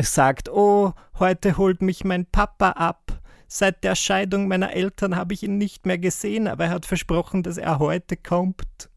sagt, 0.00 0.48
oh, 0.48 0.92
heute 1.18 1.56
holt 1.56 1.80
mich 1.80 2.04
mein 2.04 2.26
Papa 2.26 2.70
ab. 2.70 3.22
Seit 3.46 3.82
der 3.82 3.94
Scheidung 3.94 4.46
meiner 4.46 4.72
Eltern 4.72 5.16
habe 5.16 5.32
ich 5.32 5.42
ihn 5.42 5.56
nicht 5.56 5.86
mehr 5.86 5.96
gesehen, 5.98 6.48
aber 6.48 6.66
er 6.66 6.70
hat 6.70 6.86
versprochen, 6.86 7.42
dass 7.42 7.56
er 7.56 7.78
heute 7.78 8.16
kommt. 8.16 8.90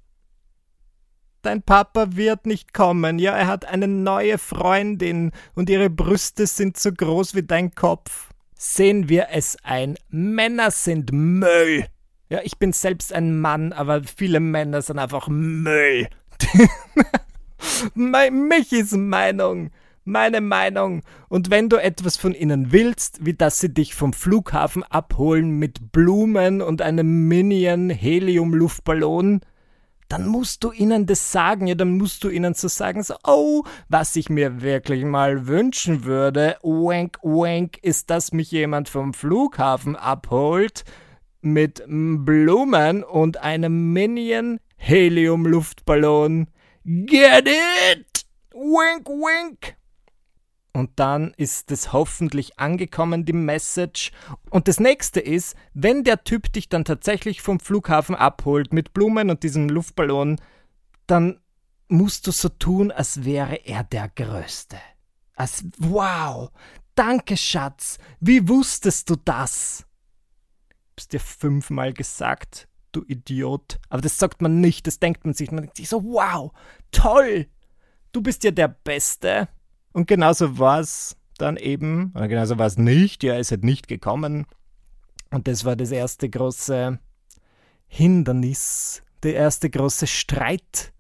Dein 1.42 1.64
Papa 1.64 2.10
wird 2.12 2.46
nicht 2.46 2.74
kommen. 2.74 3.18
Ja, 3.18 3.36
er 3.36 3.48
hat 3.48 3.66
eine 3.66 3.88
neue 3.88 4.38
Freundin 4.38 5.32
und 5.56 5.70
ihre 5.70 5.90
Brüste 5.90 6.46
sind 6.46 6.78
so 6.78 6.92
groß 6.92 7.34
wie 7.34 7.44
dein 7.44 7.74
Kopf. 7.74 8.30
Sehen 8.54 9.10
wir 9.10 9.30
es 9.32 9.58
ein. 9.64 9.98
Männer 10.10 10.70
sind 10.70 11.12
Müll. 11.12 11.86
Ja, 12.30 12.42
ich 12.44 12.60
bin 12.60 12.74
selbst 12.74 13.12
ein 13.12 13.40
Mann, 13.40 13.74
aber 13.74 14.04
viele 14.04 14.40
Männer 14.40 14.84
sind 14.84 15.00
einfach 15.00 15.28
Müll. 15.30 16.08
Michis 17.96 18.92
Meinung. 18.92 19.72
Meine 20.04 20.42
Meinung. 20.42 21.02
Und 21.28 21.50
wenn 21.50 21.70
du 21.70 21.78
etwas 21.78 22.18
von 22.18 22.34
ihnen 22.34 22.72
willst, 22.72 23.26
wie 23.26 23.34
dass 23.34 23.60
sie 23.60 23.74
dich 23.74 23.96
vom 23.96 24.14
Flughafen 24.14 24.84
abholen 24.84 25.52
mit 25.52 25.92
Blumen 25.92 26.62
und 26.62 26.82
einem 26.82 27.28
Minion 27.28 27.90
Helium-Luftballon, 27.90 29.42
dann 30.12 30.28
musst 30.28 30.64
du 30.66 30.72
ihnen 30.72 31.06
das 31.06 31.32
sagen, 31.32 31.68
ja, 31.68 31.76
dann 31.76 31.98
musst 31.98 32.24
du 32.24 32.30
ihnen 32.30 32.54
so 32.54 32.68
sagen, 32.68 33.02
so, 33.02 33.16
oh, 33.26 33.64
was 33.88 34.16
ich 34.18 34.30
mir 34.30 34.62
wirklich 34.62 35.06
mal 35.06 35.48
wünschen 35.48 36.04
würde, 36.04 36.58
wank, 36.64 37.18
wank, 37.22 37.78
ist, 37.82 38.10
dass 38.10 38.34
mich 38.34 38.52
jemand 38.52 38.90
vom 38.90 39.14
Flughafen 39.14 39.96
abholt 39.96 40.84
mit 41.42 41.82
Blumen 41.88 43.04
und 43.04 43.38
einem 43.38 43.94
Minion 43.94 44.60
Helium-Luftballon. 44.76 46.48
Get 46.84 47.48
it? 47.48 48.26
Wink, 48.54 49.08
wink. 49.08 49.76
Und 50.74 50.92
dann 50.96 51.34
ist 51.36 51.72
es 51.72 51.92
hoffentlich 51.92 52.60
angekommen, 52.60 53.26
die 53.26 53.34
Message. 53.34 54.12
Und 54.50 54.68
das 54.68 54.80
nächste 54.80 55.20
ist, 55.20 55.56
wenn 55.74 56.04
der 56.04 56.24
Typ 56.24 56.52
dich 56.54 56.70
dann 56.70 56.86
tatsächlich 56.86 57.42
vom 57.42 57.60
Flughafen 57.60 58.16
abholt 58.16 58.72
mit 58.72 58.94
Blumen 58.94 59.30
und 59.30 59.44
diesem 59.44 59.68
Luftballon, 59.68 60.40
dann 61.08 61.42
musst 61.90 62.26
du 62.26 62.32
so 62.32 62.48
tun, 62.48 62.92
als 62.92 63.26
wäre 63.26 63.66
er 63.66 63.84
der 63.84 64.08
Größte. 64.08 64.78
Als, 65.36 65.66
wow, 65.78 66.52
danke 66.96 67.36
Schatz, 67.36 67.98
wie 68.22 68.48
wusstest 68.48 69.10
du 69.10 69.18
das? 69.18 69.86
hab's 71.02 71.08
dir 71.08 71.20
fünfmal 71.20 71.94
gesagt, 71.94 72.68
du 72.92 73.04
Idiot. 73.08 73.80
Aber 73.90 74.02
das 74.02 74.18
sagt 74.18 74.42
man 74.42 74.62
nicht, 74.62 74.86
das 74.86 75.00
denkt 75.00 75.26
man 75.26 75.34
sich. 75.34 75.52
Man 75.52 75.64
denkt 75.64 75.78
sich 75.78 75.90
so, 75.90 76.04
wow, 76.04 76.52
toll, 76.92 77.48
du 78.12 78.22
bist 78.22 78.44
ja 78.44 78.52
der 78.52 78.68
Beste. 78.68 79.48
Und 79.94 80.08
genauso 80.08 80.58
war 80.58 80.80
es 80.80 81.16
dann 81.38 81.58
eben, 81.58 82.12
oder 82.16 82.28
genauso 82.28 82.58
war 82.58 82.68
es 82.68 82.78
nicht, 82.78 83.24
ja, 83.24 83.36
es 83.38 83.52
hat 83.52 83.64
nicht 83.64 83.88
gekommen. 83.88 84.46
Und 85.32 85.48
das 85.48 85.66
war 85.66 85.76
das 85.76 85.92
erste 85.92 86.30
große 86.30 87.00
Hindernis, 87.88 89.04
der 89.24 89.36
erste 89.36 89.70
große 89.70 90.08
Streit 90.08 90.94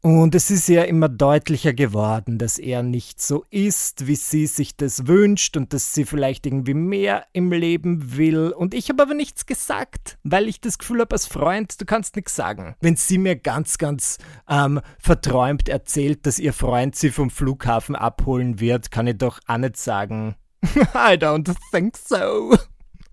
und 0.00 0.36
es 0.36 0.50
ist 0.50 0.68
ja 0.68 0.84
immer 0.84 1.08
deutlicher 1.08 1.72
geworden, 1.72 2.38
dass 2.38 2.58
er 2.58 2.84
nicht 2.84 3.20
so 3.20 3.44
ist, 3.50 4.06
wie 4.06 4.14
sie 4.14 4.46
sich 4.46 4.76
das 4.76 5.08
wünscht 5.08 5.56
und 5.56 5.72
dass 5.72 5.92
sie 5.92 6.04
vielleicht 6.04 6.46
irgendwie 6.46 6.74
mehr 6.74 7.26
im 7.32 7.50
Leben 7.50 8.16
will. 8.16 8.50
Und 8.50 8.74
ich 8.74 8.90
habe 8.90 9.02
aber 9.02 9.14
nichts 9.14 9.44
gesagt, 9.44 10.16
weil 10.22 10.46
ich 10.46 10.60
das 10.60 10.78
Gefühl 10.78 11.00
habe, 11.00 11.14
als 11.14 11.26
Freund, 11.26 11.80
du 11.80 11.84
kannst 11.84 12.14
nichts 12.14 12.36
sagen. 12.36 12.76
Wenn 12.80 12.94
sie 12.94 13.18
mir 13.18 13.34
ganz, 13.34 13.76
ganz 13.76 14.18
ähm, 14.48 14.80
verträumt 15.00 15.68
erzählt, 15.68 16.26
dass 16.26 16.38
ihr 16.38 16.52
Freund 16.52 16.94
sie 16.94 17.10
vom 17.10 17.28
Flughafen 17.28 17.96
abholen 17.96 18.60
wird, 18.60 18.92
kann 18.92 19.08
ich 19.08 19.18
doch 19.18 19.40
auch 19.48 19.58
nicht 19.58 19.76
sagen. 19.76 20.36
I 20.64 21.16
don't 21.16 21.52
think 21.72 21.96
so. 21.96 22.56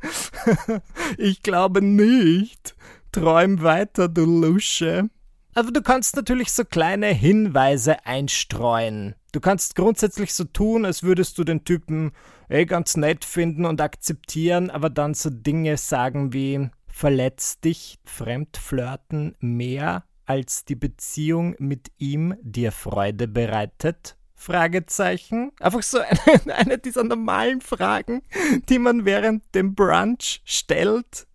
ich 1.18 1.42
glaube 1.42 1.82
nicht. 1.82 2.76
Träum 3.12 3.64
weiter, 3.64 4.08
du 4.08 4.26
Lusche. 4.26 5.10
Aber 5.58 5.72
du 5.72 5.82
kannst 5.82 6.18
natürlich 6.18 6.52
so 6.52 6.66
kleine 6.66 7.08
Hinweise 7.08 8.06
einstreuen. 8.06 9.16
Du 9.32 9.40
kannst 9.40 9.76
grundsätzlich 9.76 10.34
so 10.34 10.44
tun, 10.44 10.84
als 10.84 11.02
würdest 11.02 11.38
du 11.38 11.46
den 11.46 11.64
Typen 11.64 12.12
eh 12.50 12.66
ganz 12.66 12.98
nett 12.98 13.24
finden 13.24 13.66
und 13.66 13.80
akzeptieren, 13.80 14.70
aber 14.70 14.90
dann 14.90 15.14
so 15.14 15.30
Dinge 15.30 15.78
sagen 15.78 16.34
wie 16.34 16.70
verletzt 16.88 17.64
dich, 17.64 18.00
Fremdflirten 18.04 19.36
mehr 19.40 20.04
als 20.26 20.66
die 20.66 20.76
Beziehung 20.76 21.56
mit 21.58 21.90
ihm 21.98 22.36
dir 22.42 22.74
Freude 22.74 23.30
bereitet? 23.30 24.18
Fragezeichen. 24.34 25.54
Einfach 25.62 25.84
so 25.84 26.00
eine, 26.00 26.56
eine 26.56 26.78
dieser 26.78 27.06
normalen 27.06 27.62
Fragen, 27.62 28.24
die 28.68 28.80
man 28.80 29.06
während 29.06 29.56
dem 29.56 29.74
Brunch 29.74 30.42
stellt. 30.44 31.28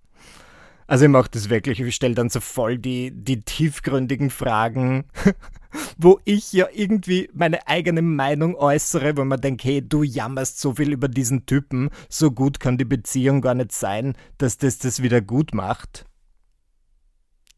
Also 0.90 1.04
ich 1.04 1.10
mache 1.12 1.30
das 1.30 1.48
wirklich, 1.48 1.78
ich 1.78 1.94
stelle 1.94 2.16
dann 2.16 2.30
so 2.30 2.40
voll 2.40 2.76
die, 2.76 3.12
die 3.12 3.42
tiefgründigen 3.42 4.28
Fragen, 4.28 5.04
wo 5.96 6.18
ich 6.24 6.52
ja 6.52 6.66
irgendwie 6.72 7.30
meine 7.32 7.68
eigene 7.68 8.02
Meinung 8.02 8.56
äußere, 8.56 9.16
wo 9.16 9.24
man 9.24 9.40
denkt, 9.40 9.62
hey, 9.62 9.88
du 9.88 10.02
jammerst 10.02 10.58
so 10.58 10.74
viel 10.74 10.90
über 10.90 11.06
diesen 11.06 11.46
Typen, 11.46 11.90
so 12.08 12.32
gut 12.32 12.58
kann 12.58 12.76
die 12.76 12.84
Beziehung 12.84 13.40
gar 13.40 13.54
nicht 13.54 13.70
sein, 13.70 14.16
dass 14.38 14.58
das 14.58 14.78
das 14.78 15.00
wieder 15.00 15.20
gut 15.20 15.54
macht. 15.54 16.06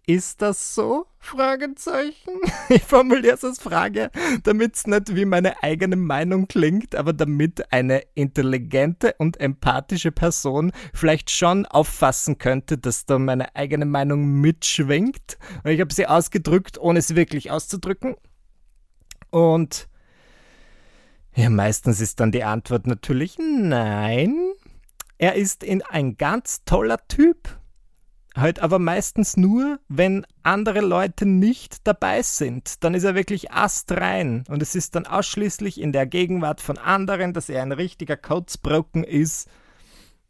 Ist 0.06 0.42
das 0.42 0.74
so? 0.74 1.06
Fragezeichen. 1.18 2.40
Ich 2.68 2.82
formuliere 2.82 3.34
es 3.34 3.44
als 3.44 3.60
Frage, 3.60 4.10
damit 4.42 4.76
es 4.76 4.86
nicht 4.86 5.14
wie 5.14 5.24
meine 5.24 5.62
eigene 5.62 5.94
Meinung 5.94 6.48
klingt, 6.48 6.94
aber 6.96 7.12
damit 7.12 7.72
eine 7.72 8.02
intelligente 8.14 9.14
und 9.18 9.38
empathische 9.38 10.10
Person 10.10 10.72
vielleicht 10.92 11.30
schon 11.30 11.66
auffassen 11.66 12.38
könnte, 12.38 12.78
dass 12.78 13.06
da 13.06 13.18
meine 13.18 13.54
eigene 13.54 13.84
Meinung 13.84 14.40
mitschwingt. 14.40 15.38
Und 15.62 15.70
ich 15.70 15.80
habe 15.80 15.94
sie 15.94 16.06
ausgedrückt, 16.06 16.78
ohne 16.78 16.98
es 16.98 17.14
wirklich 17.14 17.50
auszudrücken. 17.50 18.16
Und 19.30 19.88
ja, 21.34 21.48
meistens 21.50 22.00
ist 22.00 22.20
dann 22.20 22.32
die 22.32 22.44
Antwort 22.44 22.86
natürlich 22.86 23.36
nein. 23.38 24.52
Er 25.18 25.34
ist 25.34 25.62
in 25.62 25.82
ein 25.82 26.16
ganz 26.16 26.64
toller 26.64 27.06
Typ 27.06 27.62
Halt 28.35 28.61
aber 28.61 28.79
meistens 28.79 29.37
nur, 29.37 29.79
wenn 29.88 30.27
andere 30.42 30.81
Leute 30.81 31.27
nicht 31.27 31.87
dabei 31.87 32.23
sind. 32.23 32.83
Dann 32.83 32.95
ist 32.95 33.05
er 33.05 33.14
wirklich 33.14 33.53
astrein. 33.53 34.45
Und 34.49 34.62
es 34.62 34.75
ist 34.75 34.95
dann 34.95 35.07
ausschließlich 35.07 35.81
in 35.81 35.92
der 35.92 36.07
Gegenwart 36.07 36.61
von 36.62 36.79
anderen, 36.79 37.35
dass 37.35 37.51
er 37.51 37.62
ein 37.62 37.73
richtiger 37.73 38.16
Codesbroken 38.16 39.05
ist. 39.05 39.49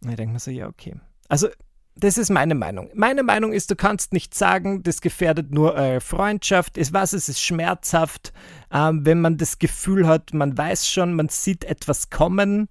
Ich 0.00 0.16
denke 0.16 0.32
mir 0.32 0.40
so, 0.40 0.50
ja, 0.50 0.66
okay. 0.66 0.96
Also, 1.28 1.48
das 1.94 2.18
ist 2.18 2.30
meine 2.30 2.54
Meinung. 2.54 2.90
Meine 2.94 3.22
Meinung 3.22 3.52
ist, 3.52 3.70
du 3.70 3.76
kannst 3.76 4.12
nicht 4.12 4.34
sagen, 4.34 4.82
das 4.82 5.00
gefährdet 5.00 5.52
nur 5.52 5.74
eure 5.74 6.00
Freundschaft. 6.00 6.76
Ist 6.78 6.92
was, 6.92 7.12
es 7.12 7.28
ist 7.28 7.40
schmerzhaft, 7.40 8.32
ähm, 8.72 9.04
wenn 9.04 9.20
man 9.20 9.36
das 9.36 9.58
Gefühl 9.58 10.08
hat, 10.08 10.34
man 10.34 10.56
weiß 10.56 10.88
schon, 10.88 11.14
man 11.14 11.28
sieht 11.28 11.64
etwas 11.64 12.10
kommen. 12.10 12.68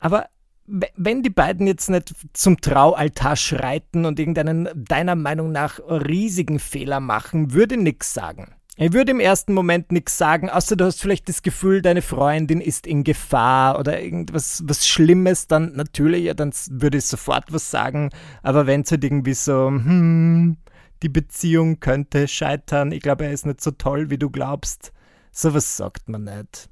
Aber 0.00 0.28
wenn 0.68 1.22
die 1.22 1.30
beiden 1.30 1.66
jetzt 1.66 1.88
nicht 1.88 2.14
zum 2.32 2.60
Traualtar 2.60 3.36
schreiten 3.36 4.04
und 4.04 4.18
irgendeinen 4.18 4.68
deiner 4.74 5.14
Meinung 5.14 5.50
nach 5.50 5.80
riesigen 5.80 6.58
Fehler 6.58 7.00
machen, 7.00 7.52
würde 7.52 7.76
nichts 7.76 8.12
sagen. 8.12 8.54
Ich 8.80 8.92
würde 8.92 9.10
im 9.10 9.18
ersten 9.18 9.54
Moment 9.54 9.90
nichts 9.90 10.16
sagen, 10.16 10.48
außer 10.48 10.76
du 10.76 10.84
hast 10.84 11.00
vielleicht 11.00 11.28
das 11.28 11.42
Gefühl, 11.42 11.82
deine 11.82 12.00
Freundin 12.00 12.60
ist 12.60 12.86
in 12.86 13.02
Gefahr 13.02 13.76
oder 13.76 14.00
irgendwas 14.00 14.62
was 14.66 14.86
Schlimmes, 14.86 15.48
dann 15.48 15.72
natürlich, 15.72 16.24
ja, 16.24 16.34
dann 16.34 16.52
würde 16.70 16.98
ich 16.98 17.06
sofort 17.06 17.52
was 17.52 17.72
sagen. 17.72 18.10
Aber 18.44 18.68
wenn 18.68 18.82
es 18.82 18.92
halt 18.92 19.02
irgendwie 19.02 19.34
so, 19.34 19.66
hm, 19.66 20.58
die 21.02 21.08
Beziehung 21.08 21.80
könnte 21.80 22.28
scheitern, 22.28 22.92
ich 22.92 23.00
glaube, 23.00 23.24
er 23.24 23.32
ist 23.32 23.46
nicht 23.46 23.60
so 23.60 23.72
toll, 23.72 24.10
wie 24.10 24.18
du 24.18 24.30
glaubst, 24.30 24.92
sowas 25.32 25.76
sagt 25.76 26.08
man 26.08 26.24
nicht. 26.24 26.68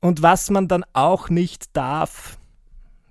Und 0.00 0.22
was 0.22 0.48
man 0.48 0.68
dann 0.68 0.84
auch 0.92 1.28
nicht 1.28 1.76
darf, 1.76 2.38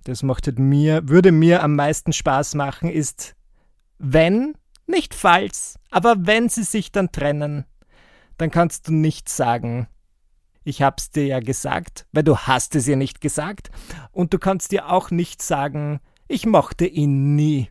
das 0.03 0.23
macht 0.23 0.47
halt 0.47 0.59
mir, 0.59 1.07
würde 1.07 1.31
mir 1.31 1.63
am 1.63 1.75
meisten 1.75 2.13
Spaß 2.13 2.55
machen, 2.55 2.89
ist, 2.89 3.35
wenn, 3.97 4.55
nicht 4.87 5.13
falls, 5.13 5.79
aber 5.89 6.15
wenn 6.19 6.49
sie 6.49 6.63
sich 6.63 6.91
dann 6.91 7.11
trennen, 7.11 7.65
dann 8.37 8.51
kannst 8.51 8.87
du 8.87 8.93
nicht 8.93 9.29
sagen, 9.29 9.87
ich 10.63 10.81
hab's 10.81 11.11
dir 11.11 11.25
ja 11.25 11.39
gesagt, 11.39 12.05
weil 12.11 12.23
du 12.23 12.37
hast 12.37 12.75
es 12.75 12.87
ihr 12.87 12.95
nicht 12.95 13.21
gesagt, 13.21 13.71
und 14.11 14.33
du 14.33 14.39
kannst 14.39 14.71
dir 14.71 14.89
auch 14.89 15.11
nicht 15.11 15.41
sagen, 15.41 15.99
ich 16.27 16.45
mochte 16.45 16.85
ihn 16.85 17.35
nie. 17.35 17.69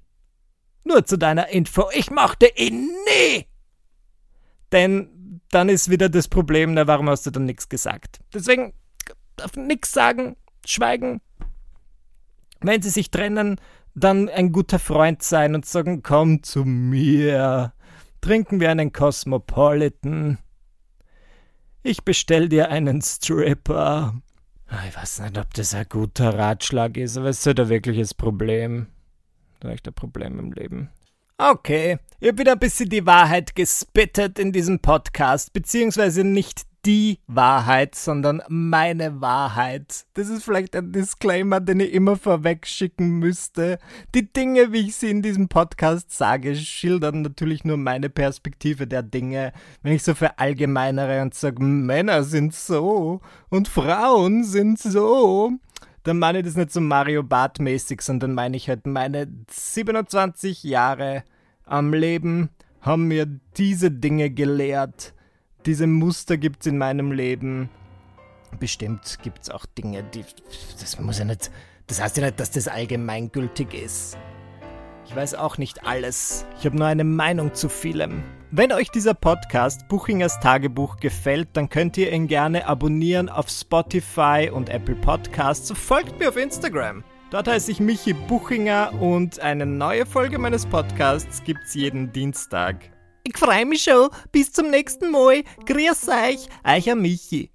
Nur 0.85 1.05
zu 1.05 1.17
deiner 1.17 1.49
Info, 1.49 1.89
ich 1.93 2.11
mochte 2.11 2.51
ihn 2.57 2.89
nie! 3.07 3.47
Denn 4.73 5.41
dann 5.51 5.69
ist 5.69 5.91
wieder 5.91 6.09
das 6.09 6.29
Problem, 6.29 6.75
na, 6.75 6.87
warum 6.87 7.09
hast 7.09 7.27
du 7.27 7.31
dann 7.31 7.45
nichts 7.45 7.69
gesagt? 7.69 8.21
Deswegen 8.33 8.73
darf 9.37 9.57
nichts 9.57 9.93
sagen, 9.93 10.37
schweigen, 10.65 11.21
wenn 12.61 12.83
sie 12.83 12.91
sich 12.91 13.11
trennen, 13.11 13.61
dann 13.95 14.29
ein 14.29 14.53
guter 14.53 14.79
Freund 14.79 15.23
sein 15.23 15.55
und 15.55 15.67
sagen, 15.67 16.03
komm 16.03 16.43
zu 16.43 16.65
mir, 16.65 17.73
trinken 18.21 18.61
wir 18.61 18.71
einen 18.71 18.93
Cosmopolitan. 18.93 20.39
Ich 21.83 22.05
bestell 22.05 22.49
dir 22.49 22.71
einen 22.71 23.01
Stripper. 23.03 24.15
Ah, 24.69 24.87
ich 24.89 24.97
weiß 24.97 25.21
nicht, 25.21 25.39
ob 25.39 25.53
das 25.55 25.75
ein 25.75 25.87
guter 25.89 26.39
Ratschlag 26.39 26.97
ist, 26.97 27.17
aber 27.17 27.29
es 27.29 27.41
ist 27.41 27.47
halt 27.47 27.61
ein 27.61 27.69
wirkliches 27.69 28.15
Problem. 28.15 28.87
Vielleicht 29.61 29.89
ein 29.89 29.95
Problem 29.95 30.39
im 30.39 30.53
Leben. 30.53 30.91
Okay, 31.43 31.97
ich 32.21 32.29
habe 32.29 32.39
wieder 32.41 32.53
ein 32.53 32.59
bisschen 32.59 32.91
die 32.91 33.07
Wahrheit 33.07 33.57
gespittet 33.57 34.39
in 34.39 34.53
diesem 34.53 34.81
Podcast, 34.81 35.55
beziehungsweise 35.55 36.23
nicht 36.23 36.67
die 36.85 37.19
Wahrheit, 37.29 37.95
sondern 37.95 38.43
meine 38.51 39.23
Wahrheit. 39.23 40.05
Das 40.13 40.29
ist 40.29 40.45
vielleicht 40.45 40.77
ein 40.77 40.93
Disclaimer, 40.93 41.61
den 41.61 41.81
ich 41.81 41.95
immer 41.95 42.17
vorweg 42.17 42.67
schicken 42.67 43.21
müsste. 43.21 43.79
Die 44.15 44.31
Dinge, 44.31 44.75
wie 44.75 44.89
ich 44.89 44.97
sie 44.97 45.09
in 45.09 45.23
diesem 45.23 45.49
Podcast 45.49 46.13
sage, 46.13 46.55
schildern 46.55 47.23
natürlich 47.23 47.65
nur 47.65 47.79
meine 47.79 48.11
Perspektive 48.11 48.87
der 48.87 49.03
Dinge. 49.03 49.55
Wenn 49.83 49.95
ich 49.95 50.03
so 50.03 50.15
verallgemeinere 50.15 51.23
und 51.23 51.33
sage, 51.33 51.63
Männer 51.63 52.23
sind 52.23 52.55
so 52.55 53.23
und 53.49 53.67
Frauen 53.67 54.45
sind 54.45 54.79
so, 54.79 55.53
dann 56.03 56.19
meine 56.19 56.39
ich 56.39 56.45
das 56.45 56.57
nicht 56.57 56.73
so 56.73 56.81
Mario 56.81 57.23
Bart 57.23 57.61
mäßig, 57.61 58.03
sondern 58.03 58.35
meine 58.35 58.57
ich 58.57 58.69
halt 58.69 58.87
meine 58.87 59.29
27 59.51 60.65
Jahre 60.65 61.25
am 61.65 61.93
Leben 61.93 62.51
haben 62.81 63.09
mir 63.09 63.27
diese 63.57 63.91
Dinge 63.91 64.31
gelehrt 64.31 65.15
diese 65.67 65.87
Muster 65.87 66.39
gibt 66.39 66.63
es 66.63 66.67
in 66.69 66.79
meinem 66.79 67.13
Leben. 67.13 67.69
Bestimmt 68.59 69.19
gibt 69.23 69.43
es 69.43 69.51
auch 69.51 69.67
Dinge, 69.67 70.03
die. 70.03 70.25
Das 70.81 70.99
muss 70.99 71.19
ja 71.19 71.27
nicht. 71.27 71.51
Das 71.87 72.01
heißt 72.01 72.17
ja 72.17 72.25
nicht, 72.25 72.41
dass 72.41 72.51
das 72.51 72.67
allgemeingültig 72.67 73.75
ist. 73.75 74.17
Ich 75.07 75.15
weiß 75.15 75.35
auch 75.35 75.59
nicht 75.59 75.85
alles. 75.87 76.47
Ich 76.59 76.65
habe 76.65 76.77
nur 76.77 76.87
eine 76.87 77.05
Meinung 77.05 77.53
zu 77.53 77.69
vielem. 77.69 78.23
Wenn 78.53 78.73
euch 78.73 78.91
dieser 78.91 79.15
Podcast 79.15 79.87
Buchingers 79.87 80.41
Tagebuch 80.41 80.97
gefällt, 80.97 81.51
dann 81.53 81.69
könnt 81.69 81.97
ihr 81.97 82.13
ihn 82.13 82.27
gerne 82.27 82.67
abonnieren 82.67 83.29
auf 83.29 83.49
Spotify 83.49 84.51
und 84.53 84.69
Apple 84.69 84.97
Podcasts. 84.97 85.71
Folgt 85.71 86.19
mir 86.19 86.31
auf 86.31 86.37
Instagram. 86.37 87.05
Dort 87.31 87.47
heiße 87.47 87.71
ich 87.71 87.79
Michi 87.79 88.13
Buchinger 88.13 88.93
und 89.01 89.39
eine 89.39 89.67
neue 89.67 90.05
Folge 90.05 90.37
meines 90.37 90.67
Podcasts 90.67 91.45
gibt 91.45 91.61
es 91.65 91.75
jeden 91.75 92.13
Dienstag. 92.13 92.91
Ich 93.23 93.39
freue 93.39 93.67
mich 93.67 93.85
schon. 93.85 94.09
Bis 94.33 94.51
zum 94.51 94.71
nächsten 94.71 95.13
Mal. 95.13 95.45
Grüß 95.67 96.09
euch, 96.09 96.49
euer 96.65 96.97
Michi. 96.97 97.53